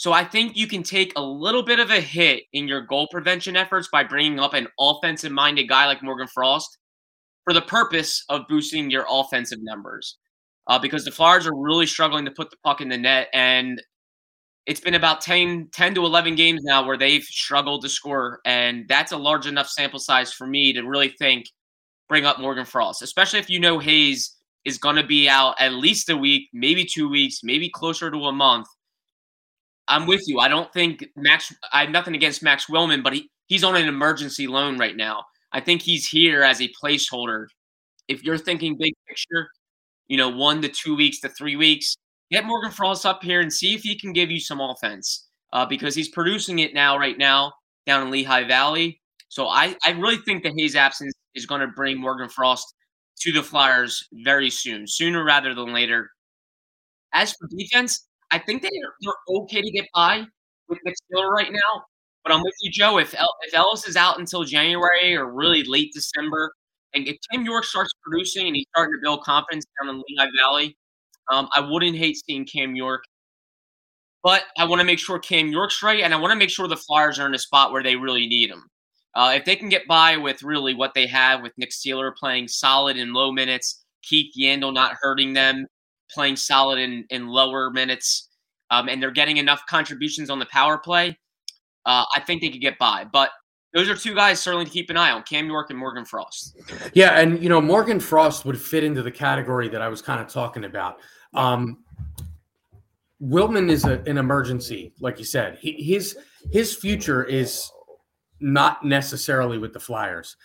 So 0.03 0.13
I 0.13 0.25
think 0.25 0.57
you 0.57 0.67
can 0.67 0.83
take 0.83 1.13
a 1.15 1.23
little 1.23 1.63
bit 1.63 1.79
of 1.79 1.91
a 1.91 2.01
hit 2.01 2.43
in 2.53 2.67
your 2.67 2.81
goal 2.81 3.07
prevention 3.13 3.55
efforts 3.55 3.87
by 3.87 4.03
bringing 4.03 4.41
up 4.41 4.53
an 4.53 4.67
offensive 4.81 5.31
minded 5.31 5.69
guy 5.69 5.87
like 5.87 6.03
Morgan 6.03 6.27
Frost 6.27 6.77
for 7.45 7.55
the 7.55 7.63
purpose 7.63 8.25
of 8.29 8.49
boosting 8.49 8.91
your 8.91 9.07
offensive 9.09 9.61
numbers. 9.63 10.19
Uh, 10.67 10.77
because 10.77 11.05
the 11.05 11.13
Flyers 11.13 11.47
are 11.47 11.55
really 11.55 11.87
struggling 11.87 12.25
to 12.25 12.33
put 12.33 12.51
the 12.51 12.57
puck 12.65 12.81
in 12.81 12.89
the 12.89 12.99
net. 12.99 13.29
And 13.33 13.81
it's 14.67 14.81
been 14.81 14.97
about 14.97 15.21
10, 15.21 15.69
10 15.73 15.95
to 15.95 16.05
11 16.05 16.35
games 16.35 16.65
now 16.65 16.85
where 16.85 16.99
they've 16.99 17.23
struggled 17.23 17.83
to 17.83 17.89
score. 17.89 18.41
And 18.45 18.89
that's 18.89 19.13
a 19.13 19.17
large 19.17 19.47
enough 19.47 19.69
sample 19.69 20.01
size 20.01 20.33
for 20.33 20.49
me 20.49 20.73
to 20.73 20.83
really 20.83 21.15
think 21.21 21.47
bring 22.09 22.27
up 22.27 22.41
Morgan 22.41 22.65
Frost, 22.65 23.03
especially 23.03 23.39
if 23.39 23.49
you 23.49 23.61
know 23.61 23.79
Hayes 23.79 24.37
is 24.65 24.79
going 24.79 24.97
to 24.97 25.07
be 25.07 25.29
out 25.29 25.55
at 25.61 25.75
least 25.75 26.11
a 26.11 26.17
week, 26.17 26.49
maybe 26.53 26.85
two 26.85 27.09
weeks, 27.09 27.45
maybe 27.45 27.69
closer 27.69 28.11
to 28.11 28.19
a 28.25 28.33
month. 28.33 28.67
I'm 29.93 30.07
with 30.07 30.23
you. 30.27 30.39
I 30.39 30.49
don't 30.49 30.73
think 30.73 31.05
Max. 31.17 31.55
I 31.73 31.83
have 31.83 31.91
nothing 31.91 32.15
against 32.15 32.43
Max 32.43 32.67
Willman, 32.67 33.03
but 33.03 33.13
he, 33.13 33.29
he's 33.47 33.63
on 33.63 33.77
an 33.77 33.87
emergency 33.87 34.47
loan 34.47 34.79
right 34.79 34.97
now. 34.97 35.23
I 35.53 35.61
think 35.61 35.83
he's 35.83 36.09
here 36.09 36.43
as 36.43 36.63
a 36.63 36.71
placeholder. 36.83 37.47
If 38.09 38.25
you're 38.25 38.39
thinking 38.39 38.79
big 38.79 38.95
picture, 39.07 39.49
you 40.09 40.17
know, 40.17 40.31
one 40.31 40.63
to 40.63 40.69
two 40.69 40.97
weeks 40.97 41.21
to 41.21 41.29
three 41.29 41.57
weeks, 41.57 41.97
get 42.31 42.47
Morgan 42.47 42.71
Frost 42.71 43.05
up 43.05 43.23
here 43.23 43.41
and 43.41 43.53
see 43.53 43.75
if 43.75 43.83
he 43.83 43.99
can 43.99 44.15
give 44.15 44.31
you 44.31 44.41
some 44.41 44.61
offense 44.61 45.29
uh, 45.53 45.67
because 45.67 45.95
he's 45.95 46.09
producing 46.09 46.61
it 46.61 46.73
now, 46.73 46.99
right 46.99 47.19
now, 47.19 47.53
down 47.87 48.03
in 48.03 48.11
Lehigh 48.11 48.45
Valley. 48.45 48.99
So 49.29 49.47
I, 49.49 49.77
I 49.85 49.91
really 49.91 50.19
think 50.19 50.43
that 50.45 50.55
his 50.57 50.75
absence 50.75 51.13
is 51.35 51.45
going 51.45 51.61
to 51.61 51.69
bring 51.69 52.01
Morgan 52.01 52.31
Frost 52.31 52.75
to 53.21 53.33
the 53.33 53.43
Flyers 53.43 54.03
very 54.25 54.49
soon, 54.49 54.87
sooner 54.87 55.23
rather 55.23 55.55
than 55.55 55.73
later. 55.73 56.11
As 57.13 57.33
for 57.33 57.47
defense, 57.55 58.07
I 58.33 58.39
think 58.39 58.63
they 58.63 58.69
are, 58.69 58.95
they're 59.03 59.37
okay 59.43 59.61
to 59.63 59.71
get 59.71 59.87
by 59.95 60.25
with 60.69 60.79
Nick 60.85 60.95
Seeler 61.13 61.31
right 61.31 61.53
now. 61.53 61.85
But 62.25 62.33
I'm 62.33 62.43
with 62.43 62.55
you, 62.63 62.71
Joe. 62.71 62.99
If 62.99 63.15
El- 63.15 63.37
if 63.43 63.55
Ellis 63.55 63.87
is 63.87 63.97
out 63.97 64.19
until 64.19 64.45
January 64.45 65.15
or 65.15 65.33
really 65.33 65.65
late 65.65 65.93
December, 65.93 66.53
and 66.95 67.07
if 67.07 67.17
Cam 67.31 67.45
York 67.45 67.65
starts 67.65 67.93
producing 68.03 68.47
and 68.47 68.57
he's 68.57 68.67
starting 68.75 68.95
to 68.95 69.03
build 69.03 69.23
confidence 69.23 69.67
down 69.81 69.91
in 69.91 70.03
Lehigh 70.09 70.31
Valley, 70.41 70.77
um, 71.31 71.49
I 71.55 71.61
wouldn't 71.61 71.97
hate 71.97 72.17
seeing 72.25 72.47
Cam 72.47 72.75
York. 72.75 73.05
But 74.23 74.45
I 74.57 74.65
want 74.65 74.81
to 74.81 74.85
make 74.85 75.01
sure 75.01 75.19
Cam 75.19 75.49
York's 75.49 75.83
right, 75.83 76.03
and 76.03 76.15
I 76.15 76.17
want 76.17 76.33
to 76.33 76.39
make 76.39 76.51
sure 76.51 76.69
the 76.69 76.77
Flyers 76.77 77.19
are 77.19 77.27
in 77.27 77.35
a 77.35 77.39
spot 77.39 77.73
where 77.73 77.83
they 77.83 77.97
really 77.97 78.27
need 78.27 78.51
him. 78.51 78.65
Uh, 79.15 79.33
if 79.35 79.45
they 79.45 79.57
can 79.57 79.69
get 79.69 79.87
by 79.87 80.17
with 80.17 80.43
really 80.43 80.75
what 80.75 80.95
they 80.95 81.07
have 81.07 81.43
with 81.43 81.53
Nick 81.59 81.71
Seeler 81.71 82.15
playing 82.17 82.49
solid 82.49 82.97
in 82.97 83.13
low 83.13 83.33
minutes, 83.33 83.85
Keith 84.03 84.33
Yandle 84.39 84.73
not 84.73 84.97
hurting 85.01 85.33
them, 85.33 85.67
playing 86.13 86.37
solid 86.37 86.79
in, 86.79 87.05
in 87.11 87.27
lower 87.29 87.71
minutes, 87.71 88.29
um, 88.71 88.89
and 88.89 89.03
they're 89.03 89.11
getting 89.11 89.37
enough 89.37 89.63
contributions 89.69 90.31
on 90.31 90.39
the 90.39 90.47
power 90.47 90.79
play, 90.79 91.19
uh, 91.87 92.05
I 92.15 92.21
think 92.21 92.43
they 92.43 92.51
could 92.51 92.61
get 92.61 92.79
by. 92.79 93.05
But 93.11 93.31
those 93.73 93.89
are 93.89 93.97
two 93.97 94.15
guys 94.15 94.41
certainly 94.41 94.67
to 94.67 94.71
keep 94.71 94.91
an 94.91 94.97
eye 94.97 95.11
on 95.11 95.23
Cam 95.23 95.47
York 95.47 95.71
and 95.71 95.79
Morgan 95.79 96.05
Frost. 96.05 96.57
Yeah, 96.93 97.19
and 97.19 97.43
you 97.43 97.49
know 97.49 97.61
Morgan 97.61 98.01
Frost 98.01 98.45
would 98.45 98.61
fit 98.61 98.85
into 98.85 99.03
the 99.03 99.11
category 99.11 99.69
that 99.69 99.81
I 99.81 99.89
was 99.89 100.03
kind 100.03 100.21
of 100.21 100.29
talking 100.29 100.65
about. 100.65 100.99
Um, 101.35 101.79
Willman 103.23 103.71
is 103.71 103.85
a, 103.85 104.01
an 104.07 104.19
emergency, 104.19 104.93
like 105.01 105.19
you 105.19 105.25
said. 105.25 105.59
He, 105.61 105.73
his 105.83 106.19
his 106.51 106.75
future 106.75 107.25
is 107.25 107.71
not 108.41 108.85
necessarily 108.85 109.59
with 109.59 109.73
the 109.73 109.81
Flyers. 109.81 110.37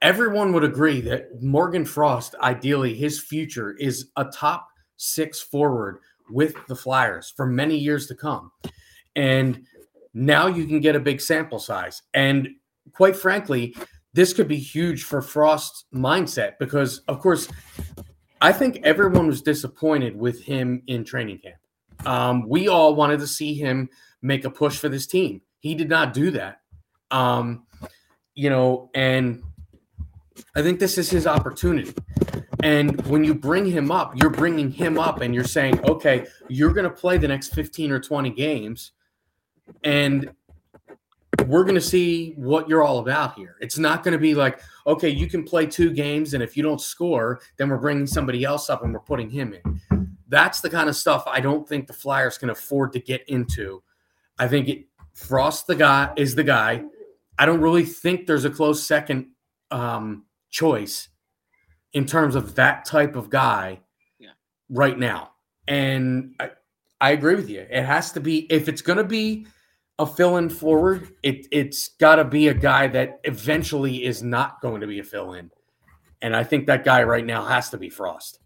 Everyone 0.00 0.52
would 0.52 0.62
agree 0.62 1.00
that 1.02 1.42
Morgan 1.42 1.84
Frost, 1.84 2.36
ideally, 2.40 2.94
his 2.94 3.20
future 3.20 3.72
is 3.78 4.10
a 4.16 4.24
top 4.24 4.68
six 4.98 5.40
forward 5.40 6.00
with 6.28 6.54
the 6.66 6.76
Flyers 6.76 7.32
for 7.34 7.46
many 7.46 7.76
years 7.76 8.06
to 8.08 8.14
come. 8.14 8.52
And 9.16 9.64
now 10.12 10.46
you 10.46 10.66
can 10.66 10.80
get 10.80 10.94
a 10.94 11.00
big 11.00 11.20
sample 11.20 11.58
size. 11.58 12.02
And 12.12 12.48
quite 12.92 13.16
frankly, 13.16 13.74
this 14.12 14.32
could 14.32 14.48
be 14.48 14.56
huge 14.56 15.04
for 15.04 15.22
Frost's 15.22 15.84
mindset 15.94 16.58
because, 16.58 16.98
of 17.08 17.20
course, 17.20 17.48
I 18.40 18.52
think 18.52 18.80
everyone 18.84 19.26
was 19.26 19.42
disappointed 19.42 20.16
with 20.16 20.42
him 20.42 20.82
in 20.86 21.04
training 21.04 21.38
camp. 21.38 21.56
Um, 22.06 22.48
we 22.48 22.68
all 22.68 22.94
wanted 22.94 23.20
to 23.20 23.26
see 23.26 23.54
him 23.54 23.88
make 24.22 24.44
a 24.44 24.50
push 24.50 24.78
for 24.78 24.88
this 24.88 25.06
team. 25.06 25.40
He 25.60 25.74
did 25.74 25.88
not 25.88 26.14
do 26.14 26.30
that. 26.32 26.60
Um, 27.10 27.64
you 28.34 28.50
know, 28.50 28.90
and 28.94 29.42
I 30.54 30.62
think 30.62 30.78
this 30.78 30.98
is 30.98 31.10
his 31.10 31.26
opportunity. 31.26 31.92
And 32.62 33.00
when 33.06 33.22
you 33.24 33.34
bring 33.34 33.66
him 33.66 33.90
up, 33.90 34.16
you're 34.16 34.30
bringing 34.30 34.70
him 34.70 34.98
up 34.98 35.20
and 35.20 35.34
you're 35.34 35.44
saying, 35.44 35.80
okay, 35.88 36.26
you're 36.48 36.72
going 36.72 36.84
to 36.84 36.90
play 36.90 37.16
the 37.16 37.28
next 37.28 37.54
15 37.54 37.92
or 37.92 38.00
20 38.00 38.30
games 38.30 38.92
and 39.84 40.30
we're 41.46 41.62
going 41.62 41.74
to 41.74 41.80
see 41.80 42.32
what 42.36 42.68
you're 42.68 42.82
all 42.82 42.98
about 42.98 43.34
here. 43.34 43.56
It's 43.60 43.78
not 43.78 44.02
going 44.02 44.12
to 44.12 44.18
be 44.18 44.34
like, 44.34 44.60
okay, 44.86 45.08
you 45.08 45.28
can 45.28 45.44
play 45.44 45.66
two 45.66 45.92
games, 45.92 46.34
and 46.34 46.42
if 46.42 46.56
you 46.56 46.62
don't 46.62 46.80
score, 46.80 47.40
then 47.56 47.68
we're 47.68 47.78
bringing 47.78 48.06
somebody 48.06 48.44
else 48.44 48.68
up 48.70 48.82
and 48.82 48.92
we're 48.92 49.00
putting 49.00 49.30
him 49.30 49.54
in. 49.54 50.16
That's 50.28 50.60
the 50.60 50.70
kind 50.70 50.88
of 50.88 50.96
stuff 50.96 51.24
I 51.26 51.40
don't 51.40 51.68
think 51.68 51.86
the 51.86 51.92
Flyers 51.92 52.38
can 52.38 52.50
afford 52.50 52.92
to 52.92 53.00
get 53.00 53.26
into. 53.28 53.82
I 54.38 54.48
think 54.48 54.68
it, 54.68 54.84
Frost 55.14 55.66
the 55.66 55.74
guy 55.74 56.12
is 56.16 56.34
the 56.34 56.44
guy. 56.44 56.84
I 57.38 57.46
don't 57.46 57.60
really 57.60 57.84
think 57.84 58.26
there's 58.26 58.44
a 58.44 58.50
close 58.50 58.82
second 58.82 59.28
um, 59.70 60.26
choice 60.50 61.08
in 61.98 62.06
terms 62.06 62.36
of 62.36 62.54
that 62.54 62.84
type 62.84 63.16
of 63.16 63.28
guy 63.28 63.80
yeah. 64.20 64.30
right 64.70 64.96
now. 64.96 65.32
And 65.66 66.36
I, 66.38 66.50
I 67.00 67.10
agree 67.10 67.34
with 67.34 67.50
you. 67.50 67.66
It 67.68 67.82
has 67.82 68.12
to 68.12 68.20
be 68.20 68.46
if 68.52 68.68
it's 68.68 68.82
going 68.82 68.98
to 68.98 69.04
be 69.04 69.48
a 69.98 70.06
fill-in 70.06 70.48
forward, 70.48 71.08
it 71.24 71.48
it's 71.50 71.88
got 71.88 72.16
to 72.16 72.24
be 72.24 72.46
a 72.46 72.54
guy 72.54 72.86
that 72.86 73.18
eventually 73.24 74.04
is 74.04 74.22
not 74.22 74.60
going 74.60 74.80
to 74.80 74.86
be 74.86 75.00
a 75.00 75.02
fill-in, 75.02 75.50
and 76.22 76.36
I 76.36 76.44
think 76.44 76.68
that 76.68 76.84
guy 76.84 77.02
right 77.02 77.26
now 77.26 77.44
has 77.44 77.68
to 77.70 77.78
be 77.78 77.90
Frost. 77.90 78.38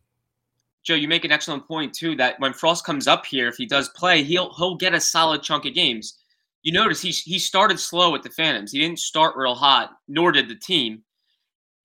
Joe, 0.83 0.95
you 0.95 1.07
make 1.07 1.27
an 1.27 1.31
excellent 1.31 1.69
point 1.69 1.93
too. 1.93 2.17
That 2.17 2.41
when 2.41 2.55
Frost 2.55 2.87
comes 2.87 3.07
up 3.07 3.27
here, 3.27 3.49
if 3.49 3.57
he 3.57 3.67
does 3.67 3.91
play, 3.91 4.23
he'll 4.23 4.55
he'll 4.55 4.77
get 4.77 4.95
a 4.95 5.01
solid 5.01 5.43
chunk 5.43 5.67
of 5.67 5.75
games. 5.75 6.21
You 6.63 6.73
notice 6.73 7.03
he 7.03 7.11
he 7.11 7.39
started 7.39 7.79
slow 7.79 8.11
with 8.13 8.23
the 8.23 8.31
Phantoms. 8.31 8.73
He 8.73 8.81
didn't 8.81 8.99
start 8.99 9.37
real 9.37 9.55
hot, 9.55 9.91
nor 10.09 10.33
did 10.33 10.49
the 10.49 10.57
team, 10.57 11.03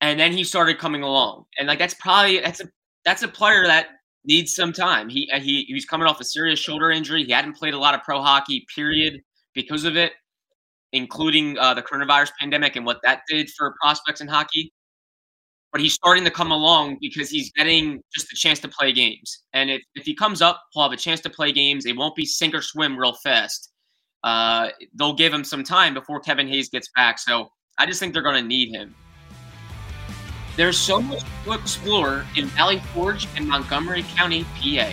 and 0.02 0.20
then 0.20 0.32
he 0.32 0.44
started 0.44 0.78
coming 0.78 1.04
along. 1.04 1.46
And 1.58 1.68
like 1.68 1.80
that's 1.80 1.96
probably 1.96 2.40
that's 2.40 2.62
a 2.62 2.70
that's 3.06 3.24
a 3.24 3.28
player 3.28 3.66
that 3.66 3.88
needs 4.26 4.54
some 4.54 4.74
time. 4.74 5.10
He 5.10 5.30
he 5.40 5.64
he's 5.68 5.86
coming 5.86 6.08
off 6.08 6.20
a 6.22 6.26
serious 6.26 6.60
shoulder 6.60 6.92
injury. 6.92 7.24
He 7.24 7.32
hadn't 7.32 7.56
played 7.56 7.74
a 7.74 7.80
lot 7.80 7.96
of 7.96 8.04
pro 8.04 8.22
hockey. 8.22 8.66
Period 8.74 9.22
because 9.54 9.86
of 9.86 9.98
it, 9.98 10.14
including 10.94 11.58
uh, 11.58 11.74
the 11.74 11.82
coronavirus 11.82 12.32
pandemic 12.40 12.76
and 12.76 12.86
what 12.86 13.00
that 13.04 13.22
did 13.28 13.50
for 13.58 13.76
prospects 13.82 14.22
in 14.22 14.28
hockey. 14.28 14.72
But 15.72 15.82
he's 15.82 15.94
starting 15.94 16.24
to 16.24 16.32
come 16.32 16.52
along 16.52 16.98
because 17.02 17.30
he's 17.30 17.52
getting 17.52 18.02
just 18.14 18.32
a 18.32 18.36
chance 18.36 18.60
to 18.60 18.70
play 18.70 18.94
games. 18.94 19.44
And 19.54 19.70
if, 19.70 19.82
if 19.96 20.06
he 20.06 20.16
comes 20.16 20.42
up, 20.42 20.62
he'll 20.72 20.84
have 20.84 20.94
a 20.94 20.98
chance 20.98 21.20
to 21.22 21.30
play 21.30 21.52
games. 21.52 21.86
It 21.86 21.98
won't 21.98 22.16
be 22.16 22.26
sink 22.26 22.56
or 22.56 22.62
swim 22.62 22.98
real 22.98 23.14
fast. 23.22 23.72
Uh, 24.24 24.70
they'll 24.98 25.14
give 25.14 25.34
him 25.34 25.44
some 25.44 25.64
time 25.64 25.94
before 25.94 26.20
Kevin 26.22 26.48
Hayes 26.48 26.70
gets 26.70 26.90
back. 26.96 27.20
So 27.20 27.50
I 27.78 27.86
just 27.86 28.00
think 28.00 28.14
they're 28.14 28.24
going 28.24 28.42
to 28.42 28.48
need 28.48 28.74
him. 28.74 28.96
There's 30.58 30.80
so 30.80 31.00
much 31.00 31.22
to 31.44 31.52
explore 31.52 32.26
in 32.36 32.48
Valley 32.48 32.80
Forge 32.92 33.28
and 33.36 33.48
Montgomery 33.48 34.02
County, 34.16 34.44
PA. 34.44 34.92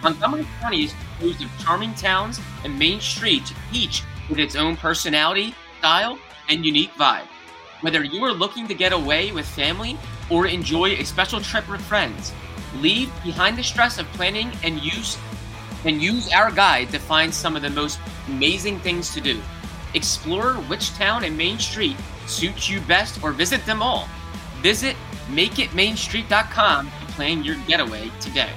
Montgomery 0.00 0.46
County 0.60 0.84
is 0.84 0.94
composed 0.94 1.42
of 1.42 1.50
charming 1.58 1.92
towns 1.94 2.40
and 2.62 2.78
main 2.78 3.00
streets, 3.00 3.52
each 3.72 4.04
with 4.30 4.38
its 4.38 4.54
own 4.54 4.76
personality, 4.76 5.56
style, 5.80 6.20
and 6.48 6.64
unique 6.64 6.92
vibe. 6.94 7.26
Whether 7.80 8.04
you 8.04 8.22
are 8.24 8.32
looking 8.32 8.68
to 8.68 8.74
get 8.74 8.92
away 8.92 9.32
with 9.32 9.44
family 9.44 9.98
or 10.30 10.46
enjoy 10.46 10.90
a 10.90 11.04
special 11.04 11.40
trip 11.40 11.68
with 11.68 11.80
friends, 11.80 12.32
leave 12.76 13.10
behind 13.24 13.58
the 13.58 13.64
stress 13.64 13.98
of 13.98 14.06
planning 14.12 14.52
and 14.62 14.80
use 14.80 15.18
and 15.84 16.00
use 16.00 16.32
our 16.32 16.52
guide 16.52 16.90
to 16.90 17.00
find 17.00 17.34
some 17.34 17.56
of 17.56 17.62
the 17.62 17.70
most 17.70 17.98
amazing 18.28 18.78
things 18.78 19.12
to 19.14 19.20
do. 19.20 19.42
Explore 19.94 20.54
which 20.68 20.94
town 20.94 21.24
and 21.24 21.36
main 21.36 21.58
street 21.58 21.96
suits 22.26 22.70
you 22.70 22.80
best 22.82 23.20
or 23.24 23.32
visit 23.32 23.66
them 23.66 23.82
all. 23.82 24.08
Visit 24.62 24.96
makeitmainstreet.com 25.26 26.86
to 26.86 27.06
plan 27.14 27.42
your 27.42 27.56
getaway 27.66 28.10
today. 28.20 28.52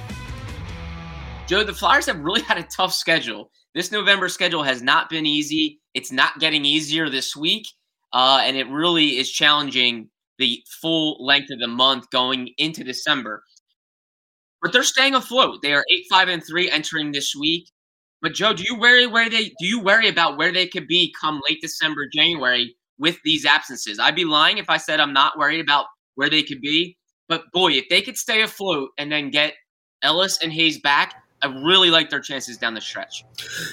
Joe, 1.48 1.64
the 1.64 1.72
Flyers 1.72 2.06
have 2.06 2.20
really 2.20 2.42
had 2.48 2.58
a 2.58 2.62
tough 2.62 2.94
schedule. 2.94 3.50
This 3.74 3.90
November 3.90 4.28
schedule 4.28 4.62
has 4.62 4.82
not 4.82 5.10
been 5.10 5.26
easy. 5.26 5.80
It's 5.94 6.12
not 6.12 6.38
getting 6.38 6.64
easier 6.64 7.10
this 7.10 7.34
week, 7.34 7.66
uh, 8.12 8.40
and 8.42 8.56
it 8.56 8.68
really 8.68 9.18
is 9.18 9.30
challenging 9.30 10.08
the 10.38 10.62
full 10.80 11.24
length 11.24 11.50
of 11.50 11.58
the 11.58 11.66
month 11.66 12.08
going 12.10 12.50
into 12.56 12.84
December. 12.84 13.42
But 14.62 14.72
they're 14.72 14.84
staying 14.84 15.14
afloat. 15.14 15.60
They 15.60 15.74
are 15.74 15.84
eight, 15.92 16.04
five, 16.08 16.28
and 16.28 16.42
three 16.42 16.70
entering 16.70 17.10
this 17.10 17.34
week. 17.34 17.68
But 18.22 18.34
Joe, 18.34 18.52
do 18.52 18.62
you 18.62 18.78
worry 18.78 19.06
where 19.06 19.28
they 19.28 19.46
do 19.58 19.66
you 19.66 19.80
worry 19.80 20.08
about 20.08 20.38
where 20.38 20.52
they 20.52 20.66
could 20.68 20.86
be 20.86 21.12
come 21.20 21.40
late 21.48 21.60
December, 21.60 22.06
January 22.12 22.76
with 22.98 23.18
these 23.24 23.44
absences? 23.44 23.98
I'd 23.98 24.14
be 24.14 24.24
lying 24.24 24.58
if 24.58 24.70
I 24.70 24.76
said 24.76 25.00
I'm 25.00 25.12
not 25.12 25.36
worried 25.36 25.60
about 25.60 25.86
where 26.16 26.28
they 26.28 26.42
could 26.42 26.60
be. 26.60 26.96
But 27.28 27.50
boy, 27.52 27.72
if 27.72 27.88
they 27.88 28.02
could 28.02 28.16
stay 28.16 28.42
afloat 28.42 28.90
and 28.98 29.10
then 29.10 29.30
get 29.30 29.54
Ellis 30.02 30.38
and 30.42 30.52
Hayes 30.52 30.78
back, 30.80 31.14
I 31.42 31.46
really 31.46 31.90
like 31.90 32.08
their 32.08 32.20
chances 32.20 32.56
down 32.56 32.74
the 32.74 32.80
stretch. 32.80 33.24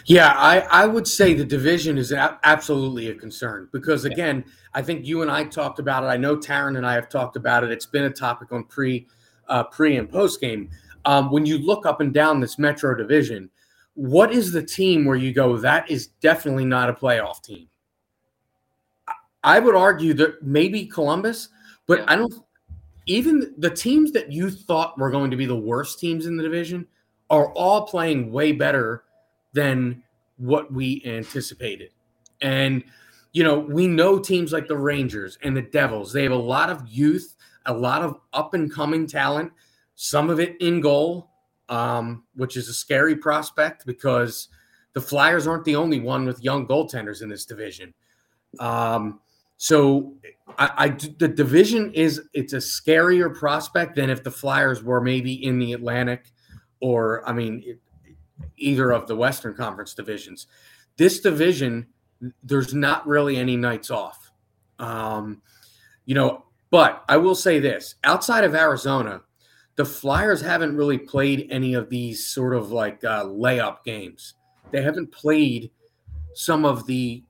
Yeah, 0.05 0.33
I, 0.35 0.59
I 0.59 0.85
would 0.85 1.07
say 1.07 1.33
the 1.33 1.45
division 1.45 1.97
is 1.97 2.11
a- 2.11 2.39
absolutely 2.43 3.07
a 3.09 3.15
concern 3.15 3.69
because, 3.71 4.05
again, 4.05 4.43
yeah. 4.45 4.53
I 4.73 4.81
think 4.81 5.05
you 5.05 5.21
and 5.21 5.31
I 5.31 5.45
talked 5.45 5.79
about 5.79 6.03
it. 6.03 6.07
I 6.07 6.17
know 6.17 6.35
Taryn 6.35 6.77
and 6.77 6.85
I 6.85 6.93
have 6.93 7.09
talked 7.09 7.35
about 7.35 7.63
it. 7.63 7.71
It's 7.71 7.85
been 7.85 8.03
a 8.03 8.09
topic 8.09 8.51
on 8.51 8.65
pre, 8.65 9.07
uh, 9.47 9.63
pre 9.65 9.97
and 9.97 10.09
post 10.09 10.41
game. 10.41 10.69
Um, 11.05 11.31
when 11.31 11.45
you 11.45 11.57
look 11.57 11.85
up 11.85 12.01
and 12.01 12.13
down 12.13 12.39
this 12.39 12.59
Metro 12.59 12.95
division, 12.95 13.49
what 13.93 14.31
is 14.31 14.51
the 14.51 14.63
team 14.63 15.05
where 15.05 15.15
you 15.15 15.33
go, 15.33 15.55
that 15.57 15.89
is 15.89 16.07
definitely 16.07 16.65
not 16.65 16.89
a 16.89 16.93
playoff 16.93 17.41
team? 17.43 17.69
I 19.43 19.59
would 19.59 19.75
argue 19.75 20.13
that 20.15 20.41
maybe 20.41 20.85
Columbus, 20.85 21.49
but 21.87 21.99
yeah. 21.99 22.05
I 22.07 22.15
don't. 22.15 22.33
Even 23.05 23.53
the 23.57 23.69
teams 23.69 24.13
that 24.13 24.31
you 24.31 24.49
thought 24.49 24.97
were 24.97 25.11
going 25.11 25.29
to 25.31 25.37
be 25.37 25.45
the 25.45 25.55
worst 25.55 25.99
teams 25.99 26.25
in 26.25 26.37
the 26.37 26.43
division 26.43 26.87
are 27.29 27.51
all 27.53 27.85
playing 27.85 28.31
way 28.31 28.53
better 28.53 29.03
than 29.51 30.01
what 30.37 30.71
we 30.71 31.01
anticipated. 31.05 31.89
And, 32.41 32.83
you 33.33 33.43
know, 33.43 33.59
we 33.59 33.87
know 33.87 34.19
teams 34.19 34.53
like 34.53 34.67
the 34.67 34.77
Rangers 34.77 35.37
and 35.43 35.55
the 35.55 35.61
Devils, 35.61 36.13
they 36.13 36.23
have 36.23 36.31
a 36.31 36.35
lot 36.35 36.69
of 36.69 36.87
youth, 36.87 37.35
a 37.65 37.73
lot 37.73 38.01
of 38.01 38.19
up 38.33 38.53
and 38.53 38.71
coming 38.71 39.07
talent, 39.07 39.51
some 39.95 40.29
of 40.29 40.39
it 40.39 40.55
in 40.61 40.79
goal, 40.81 41.29
um, 41.69 42.23
which 42.35 42.57
is 42.57 42.69
a 42.69 42.73
scary 42.73 43.15
prospect 43.15 43.85
because 43.85 44.49
the 44.93 45.01
Flyers 45.01 45.47
aren't 45.47 45.65
the 45.65 45.75
only 45.75 45.99
one 45.99 46.25
with 46.25 46.43
young 46.43 46.67
goaltenders 46.67 47.21
in 47.21 47.29
this 47.29 47.45
division. 47.45 47.93
Um, 48.59 49.19
So 49.63 50.15
I, 50.57 50.71
I 50.75 50.87
the 50.89 51.29
division 51.29 51.93
is 51.93 52.21
it's 52.33 52.51
a 52.51 52.57
scarier 52.57 53.33
prospect 53.33 53.95
than 53.95 54.09
if 54.09 54.21
the 54.21 54.29
Flyers 54.29 54.83
were 54.83 54.99
maybe 54.99 55.41
in 55.41 55.57
the 55.57 55.71
Atlantic 55.71 56.33
or 56.81 57.25
I 57.25 57.31
mean 57.31 57.63
it, 57.65 57.79
either 58.57 58.91
of 58.91 59.07
the 59.07 59.15
Western 59.15 59.53
Conference 59.53 59.93
divisions. 59.93 60.47
This 60.97 61.21
division, 61.21 61.87
there's 62.43 62.73
not 62.73 63.07
really 63.07 63.37
any 63.37 63.55
nights 63.55 63.89
off. 63.89 64.33
Um, 64.79 65.41
you 66.03 66.13
know, 66.13 66.43
but 66.69 67.05
I 67.07 67.15
will 67.15 67.33
say 67.33 67.59
this: 67.59 67.95
outside 68.03 68.43
of 68.43 68.55
Arizona, 68.55 69.21
the 69.77 69.85
Flyers 69.85 70.41
haven't 70.41 70.75
really 70.75 70.97
played 70.97 71.47
any 71.49 71.73
of 71.73 71.89
these 71.89 72.27
sort 72.27 72.53
of 72.53 72.73
like 72.73 73.01
uh, 73.05 73.23
layup 73.23 73.85
games. 73.85 74.33
They 74.71 74.81
haven't 74.81 75.13
played 75.13 75.71
some 76.33 76.65
of 76.65 76.85
the 76.85 77.23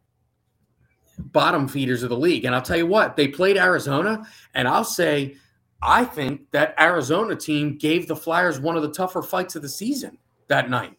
bottom 1.31 1.67
feeders 1.67 2.03
of 2.03 2.09
the 2.09 2.17
league. 2.17 2.45
And 2.45 2.53
I'll 2.53 2.61
tell 2.61 2.77
you 2.77 2.87
what, 2.87 3.15
they 3.15 3.27
played 3.27 3.57
Arizona, 3.57 4.25
and 4.53 4.67
I'll 4.67 4.83
say, 4.83 5.35
I 5.81 6.05
think 6.05 6.49
that 6.51 6.75
Arizona 6.79 7.35
team 7.35 7.77
gave 7.77 8.07
the 8.07 8.15
Flyers 8.15 8.59
one 8.59 8.75
of 8.75 8.83
the 8.83 8.91
tougher 8.91 9.21
fights 9.21 9.55
of 9.55 9.61
the 9.61 9.69
season 9.69 10.17
that 10.47 10.69
night. 10.69 10.97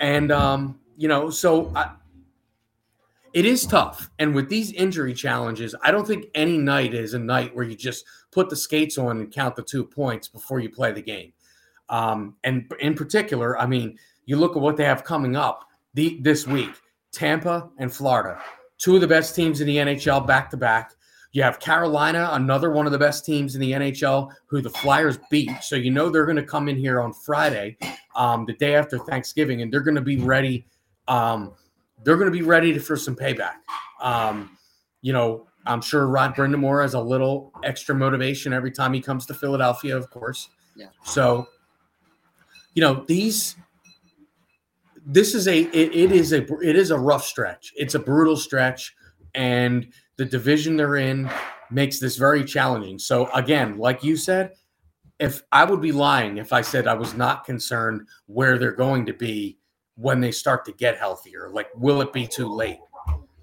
And, 0.00 0.32
um, 0.32 0.80
you 0.96 1.08
know, 1.08 1.30
so 1.30 1.72
I, 1.76 1.92
it 3.32 3.44
is 3.44 3.64
tough. 3.64 4.10
And 4.18 4.34
with 4.34 4.48
these 4.48 4.72
injury 4.72 5.14
challenges, 5.14 5.74
I 5.82 5.92
don't 5.92 6.06
think 6.06 6.26
any 6.34 6.58
night 6.58 6.94
is 6.94 7.14
a 7.14 7.18
night 7.18 7.54
where 7.54 7.64
you 7.64 7.76
just 7.76 8.04
put 8.32 8.50
the 8.50 8.56
skates 8.56 8.98
on 8.98 9.18
and 9.18 9.32
count 9.32 9.54
the 9.54 9.62
two 9.62 9.84
points 9.84 10.26
before 10.26 10.58
you 10.58 10.68
play 10.68 10.92
the 10.92 11.02
game. 11.02 11.32
Um, 11.88 12.36
and 12.44 12.72
in 12.80 12.94
particular, 12.94 13.58
I 13.58 13.66
mean, 13.66 13.98
you 14.24 14.36
look 14.36 14.56
at 14.56 14.62
what 14.62 14.76
they 14.76 14.84
have 14.84 15.04
coming 15.04 15.36
up 15.36 15.64
the, 15.94 16.18
this 16.22 16.46
week 16.46 16.70
Tampa 17.12 17.68
and 17.78 17.92
Florida, 17.92 18.40
two 18.80 18.94
of 18.94 19.00
the 19.00 19.06
best 19.06 19.36
teams 19.36 19.60
in 19.60 19.66
the 19.66 19.76
NHL 19.76 20.26
back 20.26 20.50
to 20.50 20.56
back. 20.56 20.94
You 21.32 21.44
have 21.44 21.60
Carolina, 21.60 22.30
another 22.32 22.72
one 22.72 22.86
of 22.86 22.92
the 22.92 22.98
best 22.98 23.24
teams 23.24 23.54
in 23.54 23.60
the 23.60 23.70
NHL, 23.70 24.32
who 24.46 24.60
the 24.60 24.70
Flyers 24.70 25.18
beat. 25.30 25.50
So 25.62 25.76
you 25.76 25.92
know 25.92 26.10
they're 26.10 26.24
going 26.24 26.36
to 26.36 26.42
come 26.42 26.68
in 26.68 26.76
here 26.76 27.00
on 27.00 27.12
Friday, 27.12 27.76
um, 28.16 28.46
the 28.46 28.54
day 28.54 28.74
after 28.74 28.98
Thanksgiving, 28.98 29.62
and 29.62 29.72
they're 29.72 29.82
going 29.82 29.94
to 29.94 30.00
be 30.00 30.16
ready. 30.16 30.66
Um, 31.06 31.52
they're 32.02 32.16
going 32.16 32.32
to 32.32 32.36
be 32.36 32.42
ready 32.42 32.76
for 32.78 32.96
some 32.96 33.14
payback. 33.14 33.56
Um, 34.02 34.58
you 35.02 35.12
know, 35.12 35.46
I'm 35.66 35.82
sure 35.82 36.08
Rod 36.08 36.34
Brind'Amour 36.34 36.82
has 36.82 36.94
a 36.94 37.00
little 37.00 37.52
extra 37.62 37.94
motivation 37.94 38.52
every 38.52 38.72
time 38.72 38.92
he 38.92 39.00
comes 39.00 39.24
to 39.26 39.34
Philadelphia, 39.34 39.96
of 39.96 40.10
course. 40.10 40.48
Yeah. 40.74 40.86
So, 41.04 41.46
you 42.74 42.80
know, 42.80 43.04
these 43.06 43.54
this 45.12 45.34
is 45.34 45.48
a 45.48 45.62
it, 45.62 45.94
it 45.94 46.12
is 46.12 46.32
a 46.32 46.42
it 46.60 46.76
is 46.76 46.90
a 46.90 46.98
rough 46.98 47.24
stretch. 47.24 47.72
It's 47.76 47.94
a 47.94 47.98
brutal 47.98 48.36
stretch, 48.36 48.94
and 49.34 49.92
the 50.16 50.24
division 50.24 50.76
they're 50.76 50.96
in 50.96 51.28
makes 51.70 51.98
this 51.98 52.16
very 52.16 52.44
challenging. 52.44 52.98
So 52.98 53.30
again, 53.32 53.78
like 53.78 54.04
you 54.04 54.16
said, 54.16 54.52
if 55.18 55.42
I 55.52 55.64
would 55.64 55.80
be 55.80 55.92
lying 55.92 56.38
if 56.38 56.52
I 56.52 56.60
said 56.60 56.86
I 56.86 56.94
was 56.94 57.14
not 57.14 57.44
concerned 57.44 58.06
where 58.26 58.58
they're 58.58 58.72
going 58.72 59.06
to 59.06 59.12
be 59.12 59.58
when 59.96 60.20
they 60.20 60.32
start 60.32 60.64
to 60.64 60.72
get 60.72 60.96
healthier. 60.96 61.50
Like, 61.50 61.68
will 61.74 62.00
it 62.00 62.12
be 62.12 62.26
too 62.26 62.48
late? 62.48 62.78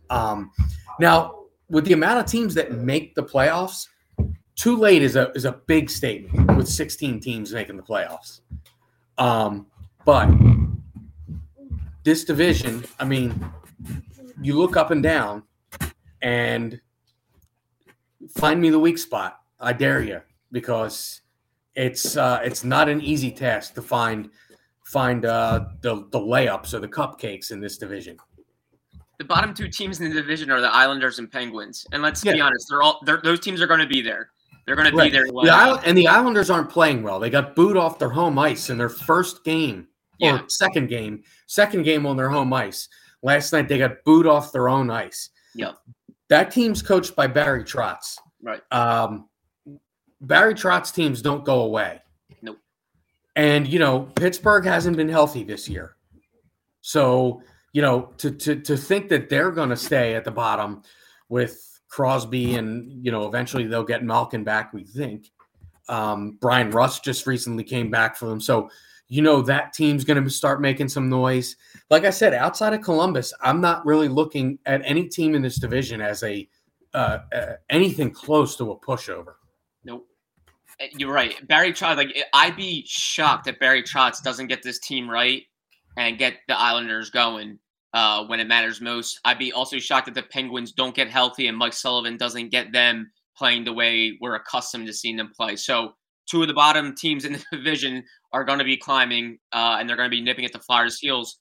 Um, 0.09 0.51
now, 0.99 1.43
with 1.69 1.85
the 1.85 1.93
amount 1.93 2.19
of 2.19 2.25
teams 2.25 2.55
that 2.55 2.71
make 2.71 3.13
the 3.13 3.23
playoffs, 3.23 3.87
too 4.55 4.75
late 4.75 5.03
is 5.03 5.15
a 5.15 5.31
is 5.33 5.45
a 5.45 5.51
big 5.67 5.89
statement 5.89 6.57
with 6.57 6.67
16 6.67 7.19
teams 7.19 7.53
making 7.53 7.77
the 7.77 7.83
playoffs. 7.83 8.41
Um, 9.19 9.67
but 10.03 10.29
this 12.07 12.23
division, 12.23 12.85
I 13.01 13.03
mean, 13.03 13.37
you 14.41 14.57
look 14.57 14.77
up 14.77 14.91
and 14.91 15.03
down 15.03 15.43
and 16.21 16.79
find 18.37 18.61
me 18.61 18.69
the 18.69 18.79
weak 18.79 18.97
spot. 18.97 19.41
I 19.59 19.73
dare 19.73 20.01
you 20.01 20.21
because 20.53 21.19
it's 21.75 22.15
uh, 22.15 22.39
it's 22.45 22.63
not 22.63 22.87
an 22.87 23.01
easy 23.01 23.29
task 23.29 23.73
to 23.73 23.81
find 23.81 24.29
find 24.85 25.25
uh, 25.25 25.65
the 25.81 26.07
the 26.11 26.19
layups 26.19 26.73
or 26.73 26.79
the 26.79 26.87
cupcakes 26.87 27.51
in 27.51 27.59
this 27.59 27.77
division. 27.77 28.15
The 29.17 29.25
bottom 29.25 29.53
two 29.53 29.67
teams 29.67 29.99
in 29.99 30.07
the 30.07 30.15
division 30.15 30.49
are 30.49 30.61
the 30.61 30.73
Islanders 30.73 31.19
and 31.19 31.29
Penguins, 31.29 31.85
and 31.91 32.01
let's 32.01 32.23
Yeah. 32.23 32.35
be 32.35 32.39
honest, 32.39 32.67
they're 32.69 32.83
all 32.83 33.01
they're, 33.05 33.19
those 33.21 33.41
teams 33.41 33.61
are 33.61 33.67
going 33.67 33.81
to 33.81 33.87
be 33.87 34.01
there. 34.01 34.29
They're 34.65 34.77
going 34.77 34.89
to 34.89 34.95
be 34.97 35.09
there. 35.09 35.25
The 35.25 35.49
Isle- 35.49 35.81
and 35.85 35.97
the 35.97 36.07
Islanders 36.07 36.49
aren't 36.49 36.69
playing 36.69 37.03
well. 37.03 37.19
They 37.19 37.29
got 37.29 37.53
booed 37.53 37.75
off 37.75 37.99
their 37.99 38.09
home 38.09 38.39
ice 38.39 38.69
in 38.69 38.77
their 38.77 38.89
first 38.89 39.43
game 39.43 39.87
Yeah. 40.19 40.41
second 40.47 40.89
game, 40.89 41.23
second 41.47 41.83
game 41.83 42.05
on 42.05 42.17
their 42.17 42.29
home 42.29 42.51
ice. 42.53 42.89
Last 43.21 43.51
night 43.53 43.67
they 43.67 43.77
got 43.77 44.03
booed 44.03 44.27
off 44.27 44.51
their 44.51 44.69
own 44.69 44.89
ice. 44.89 45.29
Yep. 45.55 45.77
That 46.29 46.51
team's 46.51 46.81
coached 46.81 47.15
by 47.15 47.27
Barry 47.27 47.63
Trotz. 47.63 48.17
Right. 48.41 48.61
Um, 48.71 49.27
Barry 50.21 50.53
Trotz 50.53 50.93
teams 50.93 51.21
don't 51.21 51.45
go 51.45 51.61
away. 51.61 52.01
Nope. 52.41 52.57
And 53.35 53.67
you 53.67 53.79
know, 53.79 54.01
Pittsburgh 54.15 54.65
hasn't 54.65 54.97
been 54.97 55.09
healthy 55.09 55.43
this 55.43 55.69
year. 55.69 55.95
So, 56.81 57.41
you 57.73 57.81
know, 57.81 58.13
to 58.17 58.31
to 58.31 58.55
to 58.61 58.77
think 58.77 59.09
that 59.09 59.29
they're 59.29 59.51
going 59.51 59.69
to 59.69 59.77
stay 59.77 60.15
at 60.15 60.23
the 60.23 60.31
bottom 60.31 60.83
with 61.29 61.61
Crosby 61.89 62.55
and, 62.55 63.05
you 63.05 63.11
know, 63.11 63.27
eventually 63.27 63.67
they'll 63.67 63.83
get 63.83 64.03
Malkin 64.03 64.43
back, 64.43 64.73
we 64.73 64.83
think. 64.83 65.29
Um, 65.89 66.37
Bryan 66.41 66.69
Rust 66.71 67.03
just 67.03 67.27
recently 67.27 67.63
came 67.63 67.89
back 67.89 68.15
for 68.15 68.27
them. 68.27 68.41
So, 68.41 68.69
you 69.09 69.21
know, 69.21 69.41
that 69.41 69.73
team's 69.73 70.03
going 70.03 70.21
to 70.21 70.29
start 70.29 70.61
making 70.61 70.89
some 70.89 71.09
noise. 71.09 71.55
Like 71.89 72.03
I 72.03 72.09
said, 72.09 72.33
outside 72.33 72.73
of 72.73 72.81
Columbus, 72.81 73.33
I'm 73.41 73.61
not 73.61 73.85
really 73.85 74.09
looking 74.09 74.59
at 74.65 74.81
any 74.83 75.07
team 75.07 75.33
in 75.33 75.41
this 75.41 75.59
division 75.59 76.01
as 76.01 76.23
a 76.23 76.47
uh, 76.93 77.19
uh, 77.33 77.53
anything 77.69 78.11
close 78.11 78.55
to 78.57 78.71
a 78.71 78.79
pushover. 78.79 79.35
Nope. 79.83 80.07
Uh, 80.81 80.85
You're 80.97 81.13
right. 81.13 81.35
Barry 81.47 81.71
Trotz, 81.71 81.97
like 81.97 82.17
I'd 82.33 82.55
be 82.55 82.83
shocked 82.87 83.47
if 83.47 83.59
Barry 83.59 83.83
Trotz 83.83 84.21
doesn't 84.23 84.47
get 84.47 84.63
this 84.63 84.79
team 84.79 85.09
right 85.09 85.43
and 85.97 86.17
get 86.17 86.35
the 86.47 86.57
Islanders 86.57 87.09
going 87.09 87.59
uh, 87.93 88.25
when 88.25 88.39
it 88.39 88.47
matters 88.47 88.81
most. 88.81 89.19
I'd 89.25 89.39
be 89.39 89.53
also 89.53 89.79
shocked 89.79 90.07
if 90.07 90.13
the 90.13 90.23
Penguins 90.23 90.71
don't 90.71 90.95
get 90.95 91.09
healthy 91.09 91.47
and 91.47 91.57
Mike 91.57 91.73
Sullivan 91.73 92.17
doesn't 92.17 92.49
get 92.49 92.71
them 92.71 93.11
playing 93.37 93.63
the 93.63 93.73
way 93.73 94.17
we're 94.19 94.35
accustomed 94.35 94.87
to 94.87 94.93
seeing 94.93 95.17
them 95.17 95.31
play. 95.35 95.55
So 95.55 95.93
two 96.29 96.41
of 96.41 96.47
the 96.47 96.53
bottom 96.53 96.93
teams 96.95 97.25
in 97.25 97.33
the 97.33 97.43
division 97.51 98.03
are 98.33 98.43
going 98.43 98.59
to 98.59 98.65
be 98.65 98.77
climbing 98.77 99.37
uh, 99.53 99.77
and 99.79 99.89
they're 99.89 99.97
going 99.97 100.09
to 100.09 100.15
be 100.15 100.21
nipping 100.21 100.45
at 100.45 100.53
the 100.53 100.59
Flyers' 100.59 100.99
heels. 100.99 101.39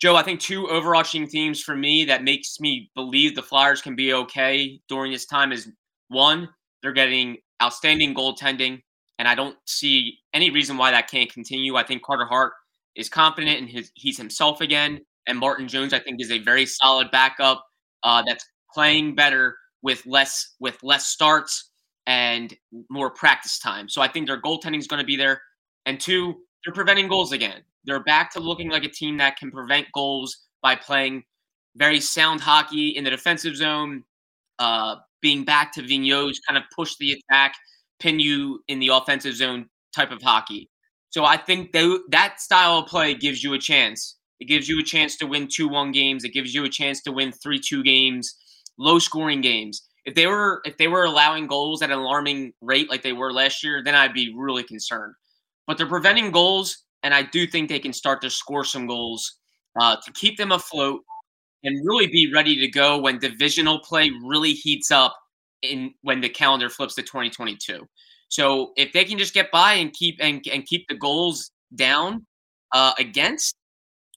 Joe, 0.00 0.16
I 0.16 0.22
think 0.22 0.40
two 0.40 0.66
overarching 0.68 1.26
themes 1.26 1.60
for 1.60 1.76
me 1.76 2.06
that 2.06 2.24
makes 2.24 2.58
me 2.58 2.90
believe 2.94 3.34
the 3.34 3.42
Flyers 3.42 3.82
can 3.82 3.94
be 3.94 4.14
okay 4.14 4.80
during 4.88 5.12
this 5.12 5.26
time 5.26 5.52
is 5.52 5.68
one, 6.08 6.48
they're 6.82 6.92
getting 6.92 7.36
outstanding 7.62 8.14
goaltending, 8.14 8.80
and 9.18 9.28
I 9.28 9.34
don't 9.34 9.56
see 9.66 10.18
any 10.32 10.50
reason 10.50 10.78
why 10.78 10.90
that 10.90 11.10
can't 11.10 11.30
continue. 11.30 11.76
I 11.76 11.84
think 11.84 12.02
Carter 12.02 12.24
Hart 12.24 12.54
is 12.96 13.10
confident 13.10 13.60
and 13.60 13.68
his 13.68 13.92
he's 13.94 14.16
himself 14.16 14.62
again, 14.62 15.00
and 15.26 15.38
Martin 15.38 15.68
Jones 15.68 15.92
I 15.92 15.98
think 15.98 16.20
is 16.20 16.30
a 16.30 16.38
very 16.38 16.64
solid 16.64 17.10
backup 17.10 17.62
uh, 18.02 18.22
that's 18.26 18.44
playing 18.72 19.14
better 19.14 19.56
with 19.82 20.04
less 20.06 20.54
with 20.60 20.78
less 20.82 21.06
starts 21.06 21.69
and 22.10 22.56
more 22.88 23.08
practice 23.08 23.60
time. 23.60 23.88
So 23.88 24.02
I 24.02 24.08
think 24.08 24.26
their 24.26 24.42
goaltending 24.42 24.80
is 24.80 24.88
going 24.88 24.98
to 24.98 25.06
be 25.06 25.16
there, 25.16 25.40
and 25.86 26.00
two, 26.00 26.40
they're 26.64 26.74
preventing 26.74 27.06
goals 27.06 27.30
again. 27.30 27.60
They're 27.84 28.02
back 28.02 28.32
to 28.32 28.40
looking 28.40 28.68
like 28.68 28.82
a 28.82 28.88
team 28.88 29.16
that 29.18 29.36
can 29.36 29.52
prevent 29.52 29.86
goals 29.94 30.36
by 30.60 30.74
playing 30.74 31.22
very 31.76 32.00
sound 32.00 32.40
hockey 32.40 32.88
in 32.88 33.04
the 33.04 33.10
defensive 33.10 33.54
zone, 33.54 34.02
uh, 34.58 34.96
being 35.22 35.44
back 35.44 35.72
to 35.74 35.82
Vigneault's 35.82 36.40
kind 36.40 36.58
of 36.58 36.64
push 36.74 36.96
the 36.98 37.12
attack, 37.12 37.54
pin 38.00 38.18
you 38.18 38.60
in 38.66 38.80
the 38.80 38.88
offensive 38.88 39.36
zone 39.36 39.66
type 39.94 40.10
of 40.10 40.20
hockey. 40.20 40.68
So 41.10 41.24
I 41.24 41.36
think 41.36 41.70
tho- 41.70 42.00
that 42.10 42.40
style 42.40 42.78
of 42.78 42.86
play 42.86 43.14
gives 43.14 43.44
you 43.44 43.54
a 43.54 43.58
chance. 43.58 44.16
It 44.40 44.46
gives 44.46 44.68
you 44.68 44.80
a 44.80 44.84
chance 44.84 45.16
to 45.18 45.28
win 45.28 45.46
2 45.46 45.68
1 45.68 45.92
games. 45.92 46.24
It 46.24 46.32
gives 46.32 46.52
you 46.52 46.64
a 46.64 46.68
chance 46.68 47.02
to 47.02 47.12
win 47.12 47.30
3 47.30 47.60
2 47.60 47.84
games, 47.84 48.34
low 48.78 48.98
scoring 48.98 49.42
games. 49.42 49.82
If 50.04 50.14
they 50.14 50.26
were 50.26 50.62
if 50.64 50.76
they 50.76 50.88
were 50.88 51.04
allowing 51.04 51.46
goals 51.46 51.82
at 51.82 51.90
an 51.90 51.98
alarming 51.98 52.52
rate 52.60 52.88
like 52.88 53.02
they 53.02 53.12
were 53.12 53.32
last 53.32 53.62
year, 53.62 53.82
then 53.84 53.94
I'd 53.94 54.14
be 54.14 54.34
really 54.36 54.62
concerned. 54.62 55.14
But 55.66 55.78
they're 55.78 55.86
preventing 55.86 56.30
goals, 56.30 56.84
and 57.02 57.14
I 57.14 57.22
do 57.22 57.46
think 57.46 57.68
they 57.68 57.78
can 57.78 57.92
start 57.92 58.22
to 58.22 58.30
score 58.30 58.64
some 58.64 58.86
goals 58.86 59.38
uh, 59.78 59.96
to 60.04 60.12
keep 60.12 60.36
them 60.36 60.52
afloat 60.52 61.02
and 61.62 61.86
really 61.86 62.06
be 62.06 62.32
ready 62.32 62.56
to 62.56 62.68
go 62.68 62.98
when 62.98 63.18
divisional 63.18 63.80
play 63.80 64.10
really 64.24 64.52
heats 64.52 64.90
up 64.90 65.16
in 65.62 65.92
when 66.02 66.20
the 66.20 66.28
calendar 66.28 66.70
flips 66.70 66.94
to 66.94 67.02
2022. 67.02 67.86
So 68.28 68.72
if 68.76 68.92
they 68.92 69.04
can 69.04 69.18
just 69.18 69.34
get 69.34 69.50
by 69.50 69.74
and 69.74 69.92
keep 69.92 70.16
and, 70.20 70.42
and 70.50 70.64
keep 70.64 70.88
the 70.88 70.94
goals 70.94 71.50
down 71.74 72.26
uh, 72.72 72.92
against, 72.98 73.54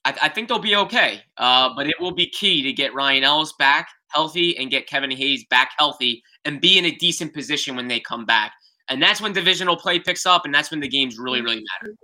I, 0.05 0.15
I 0.23 0.29
think 0.29 0.49
they'll 0.49 0.59
be 0.59 0.75
okay. 0.75 1.21
Uh, 1.37 1.69
but 1.75 1.87
it 1.87 1.95
will 1.99 2.13
be 2.13 2.27
key 2.27 2.61
to 2.63 2.73
get 2.73 2.93
Ryan 2.93 3.23
Ellis 3.23 3.53
back 3.57 3.89
healthy 4.09 4.57
and 4.57 4.69
get 4.69 4.87
Kevin 4.87 5.11
Hayes 5.11 5.45
back 5.49 5.71
healthy 5.77 6.23
and 6.45 6.61
be 6.61 6.77
in 6.77 6.85
a 6.85 6.91
decent 6.91 7.33
position 7.33 7.75
when 7.75 7.87
they 7.87 7.99
come 7.99 8.25
back. 8.25 8.53
And 8.89 9.01
that's 9.01 9.21
when 9.21 9.31
divisional 9.31 9.77
play 9.77 9.99
picks 9.99 10.25
up, 10.25 10.43
and 10.43 10.53
that's 10.53 10.69
when 10.69 10.81
the 10.81 10.89
games 10.89 11.17
really, 11.17 11.41
really 11.41 11.63
matter. 11.81 11.95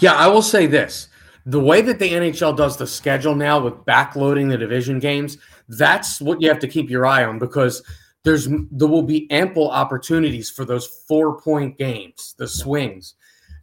Yeah, 0.00 0.14
I 0.14 0.26
will 0.26 0.42
say 0.42 0.66
this. 0.66 1.08
The 1.46 1.60
way 1.60 1.80
that 1.80 1.98
the 1.98 2.08
NHL 2.08 2.56
does 2.56 2.76
the 2.76 2.86
schedule 2.86 3.34
now 3.34 3.60
with 3.60 3.74
backloading 3.84 4.48
the 4.48 4.58
division 4.58 4.98
games, 4.98 5.38
that's 5.68 6.20
what 6.20 6.42
you 6.42 6.48
have 6.48 6.58
to 6.60 6.68
keep 6.68 6.90
your 6.90 7.06
eye 7.06 7.24
on 7.24 7.38
because 7.38 7.82
there's 8.24 8.48
there 8.70 8.88
will 8.88 9.02
be 9.02 9.30
ample 9.30 9.70
opportunities 9.70 10.50
for 10.50 10.64
those 10.64 10.86
four 10.86 11.40
point 11.40 11.78
games, 11.78 12.34
the 12.38 12.46
swings, 12.46 13.14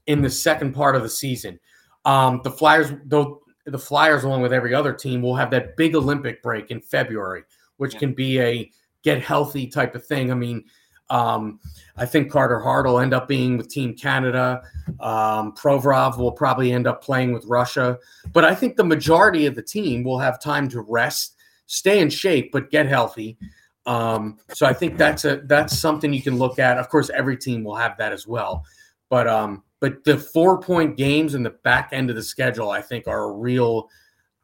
in 0.07 0.21
the 0.21 0.29
second 0.29 0.73
part 0.73 0.95
of 0.95 1.03
the 1.03 1.09
season. 1.09 1.59
Um, 2.05 2.41
the 2.43 2.51
Flyers, 2.51 2.91
though, 3.05 3.41
the 3.65 3.79
Flyers, 3.79 4.23
along 4.23 4.41
with 4.41 4.53
every 4.53 4.73
other 4.73 4.93
team, 4.93 5.21
will 5.21 5.35
have 5.35 5.51
that 5.51 5.77
big 5.77 5.95
Olympic 5.95 6.41
break 6.41 6.71
in 6.71 6.81
February, 6.81 7.43
which 7.77 7.93
yeah. 7.93 7.99
can 7.99 8.13
be 8.13 8.39
a 8.39 8.71
get 9.03 9.21
healthy 9.21 9.67
type 9.67 9.95
of 9.95 10.05
thing. 10.05 10.31
I 10.31 10.35
mean, 10.35 10.63
um, 11.09 11.59
I 11.97 12.05
think 12.05 12.31
Carter 12.31 12.59
Hart 12.59 12.85
will 12.85 12.99
end 12.99 13.13
up 13.13 13.27
being 13.27 13.57
with 13.57 13.69
Team 13.69 13.95
Canada. 13.95 14.61
Um, 14.99 15.53
Provorov 15.53 16.17
will 16.17 16.31
probably 16.31 16.71
end 16.71 16.87
up 16.87 17.03
playing 17.03 17.33
with 17.33 17.45
Russia. 17.45 17.97
But 18.31 18.45
I 18.45 18.53
think 18.53 18.75
the 18.75 18.83
majority 18.83 19.45
of 19.45 19.55
the 19.55 19.61
team 19.61 20.03
will 20.03 20.19
have 20.19 20.39
time 20.39 20.69
to 20.69 20.81
rest, 20.81 21.35
stay 21.65 21.99
in 21.99 22.09
shape, 22.09 22.51
but 22.51 22.69
get 22.69 22.85
healthy. 22.85 23.37
Um, 23.85 24.37
so 24.53 24.67
I 24.67 24.73
think 24.73 24.97
that's 24.97 25.25
a 25.25 25.37
that's 25.45 25.77
something 25.77 26.13
you 26.13 26.21
can 26.21 26.37
look 26.37 26.59
at. 26.59 26.77
Of 26.77 26.89
course, 26.89 27.09
every 27.09 27.37
team 27.37 27.63
will 27.63 27.75
have 27.75 27.97
that 27.97 28.11
as 28.11 28.27
well. 28.27 28.63
But 29.09 29.27
um, 29.27 29.63
but 29.79 30.03
the 30.03 30.17
four 30.17 30.59
point 30.59 30.97
games 30.97 31.35
in 31.35 31.43
the 31.43 31.51
back 31.51 31.89
end 31.91 32.09
of 32.09 32.15
the 32.15 32.23
schedule, 32.23 32.69
I 32.69 32.81
think, 32.81 33.07
are 33.07 33.23
a 33.23 33.31
real. 33.31 33.89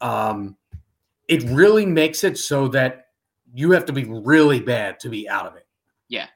Um, 0.02 0.56
it 1.28 1.44
really 1.44 1.86
makes 1.86 2.24
it 2.24 2.38
so 2.38 2.68
that 2.70 3.08
you 3.54 3.72
have 3.72 3.86
to 3.86 3.94
be 3.94 4.06
really 4.06 4.60
bad 4.60 5.00
to 5.02 5.10
be 5.10 5.28
out 5.28 5.46
of 5.46 5.56
it. 5.56 5.66
Yeah, 6.08 6.28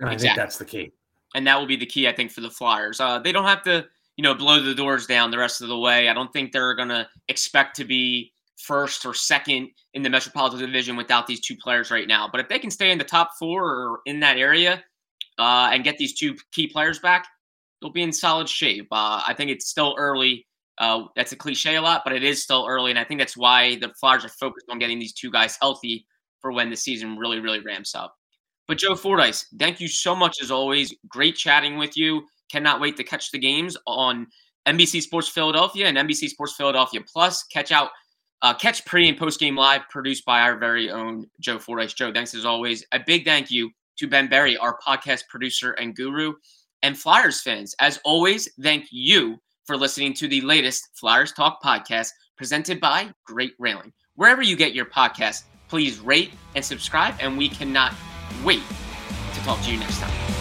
and 0.00 0.12
exactly. 0.12 0.28
I 0.28 0.32
think 0.32 0.36
that's 0.36 0.58
the 0.58 0.64
key. 0.64 0.92
And 1.34 1.46
that 1.46 1.58
will 1.58 1.66
be 1.66 1.76
the 1.76 1.86
key, 1.86 2.08
I 2.08 2.12
think, 2.12 2.32
for 2.32 2.40
the 2.40 2.50
Flyers. 2.50 3.00
Uh, 3.00 3.18
they 3.20 3.30
don't 3.30 3.44
have 3.44 3.62
to, 3.62 3.86
you 4.16 4.22
know, 4.22 4.34
blow 4.34 4.60
the 4.60 4.74
doors 4.74 5.06
down 5.06 5.30
the 5.30 5.38
rest 5.38 5.62
of 5.62 5.68
the 5.68 5.78
way. 5.78 6.08
I 6.08 6.14
don't 6.14 6.32
think 6.32 6.50
they're 6.50 6.74
going 6.74 6.88
to 6.88 7.06
expect 7.28 7.76
to 7.76 7.84
be 7.84 8.32
first 8.56 9.06
or 9.06 9.14
second 9.14 9.70
in 9.94 10.02
the 10.02 10.10
Metropolitan 10.10 10.58
Division 10.60 10.96
without 10.96 11.26
these 11.26 11.40
two 11.40 11.56
players 11.56 11.90
right 11.90 12.08
now. 12.08 12.28
But 12.30 12.40
if 12.40 12.48
they 12.48 12.58
can 12.58 12.70
stay 12.70 12.90
in 12.90 12.98
the 12.98 13.04
top 13.04 13.32
four 13.38 13.64
or 13.64 14.00
in 14.06 14.20
that 14.20 14.36
area 14.38 14.82
uh, 15.38 15.70
and 15.72 15.84
get 15.84 15.98
these 15.98 16.14
two 16.14 16.36
key 16.52 16.66
players 16.66 16.98
back, 16.98 17.26
they'll 17.80 17.92
be 17.92 18.02
in 18.02 18.12
solid 18.12 18.48
shape. 18.48 18.88
Uh, 18.90 19.22
I 19.26 19.34
think 19.36 19.50
it's 19.50 19.68
still 19.68 19.94
early. 19.98 20.46
Uh, 20.78 21.04
that's 21.14 21.32
a 21.32 21.36
cliche 21.36 21.76
a 21.76 21.82
lot, 21.82 22.02
but 22.04 22.14
it 22.14 22.24
is 22.24 22.42
still 22.42 22.66
early, 22.68 22.90
and 22.90 22.98
I 22.98 23.04
think 23.04 23.20
that's 23.20 23.36
why 23.36 23.76
the 23.76 23.92
Flyers 24.00 24.24
are 24.24 24.30
focused 24.30 24.66
on 24.70 24.78
getting 24.78 24.98
these 24.98 25.12
two 25.12 25.30
guys 25.30 25.58
healthy 25.60 26.06
for 26.40 26.52
when 26.52 26.70
the 26.70 26.76
season 26.76 27.18
really, 27.18 27.38
really 27.38 27.60
ramps 27.60 27.94
up. 27.94 28.16
But 28.66 28.78
Joe 28.78 28.94
Fordyce, 28.94 29.46
thank 29.58 29.80
you 29.80 29.88
so 29.88 30.14
much 30.14 30.40
as 30.40 30.50
always. 30.50 30.94
Great 31.08 31.36
chatting 31.36 31.76
with 31.76 31.96
you. 31.96 32.22
Cannot 32.50 32.80
wait 32.80 32.96
to 32.96 33.04
catch 33.04 33.30
the 33.30 33.38
games 33.38 33.76
on 33.86 34.26
NBC 34.66 35.02
Sports 35.02 35.28
Philadelphia 35.28 35.86
and 35.86 35.98
NBC 35.98 36.28
Sports 36.28 36.54
Philadelphia 36.56 37.00
Plus. 37.12 37.44
Catch 37.44 37.72
out, 37.72 37.90
uh, 38.42 38.54
catch 38.54 38.84
pre 38.84 39.08
and 39.08 39.18
post 39.18 39.40
game 39.40 39.56
live, 39.56 39.82
produced 39.90 40.24
by 40.24 40.40
our 40.40 40.56
very 40.56 40.90
own 40.90 41.26
Joe 41.40 41.58
Fordyce. 41.58 41.94
Joe, 41.94 42.12
thanks 42.12 42.34
as 42.34 42.46
always. 42.46 42.84
A 42.92 43.00
big 43.04 43.24
thank 43.24 43.50
you 43.50 43.70
to 43.98 44.06
Ben 44.06 44.28
Berry, 44.28 44.56
our 44.56 44.78
podcast 44.78 45.26
producer 45.28 45.72
and 45.72 45.94
guru, 45.94 46.34
and 46.82 46.98
Flyers 46.98 47.40
fans. 47.40 47.74
As 47.80 47.98
always, 48.04 48.48
thank 48.62 48.86
you 48.90 49.38
for 49.64 49.76
listening 49.76 50.14
to 50.14 50.28
the 50.28 50.40
latest 50.40 50.88
Flyers 50.94 51.32
Talk 51.32 51.62
podcast 51.62 52.10
presented 52.36 52.80
by 52.80 53.12
Great 53.24 53.52
Railing. 53.58 53.92
Wherever 54.14 54.42
you 54.42 54.56
get 54.56 54.74
your 54.74 54.86
podcast, 54.86 55.44
please 55.68 56.00
rate 56.00 56.32
and 56.54 56.64
subscribe, 56.64 57.14
and 57.20 57.38
we 57.38 57.48
cannot 57.48 57.94
wait 58.44 58.62
to 59.34 59.40
talk 59.40 59.60
to 59.62 59.70
you 59.70 59.78
next 59.78 60.00
time. 60.00 60.39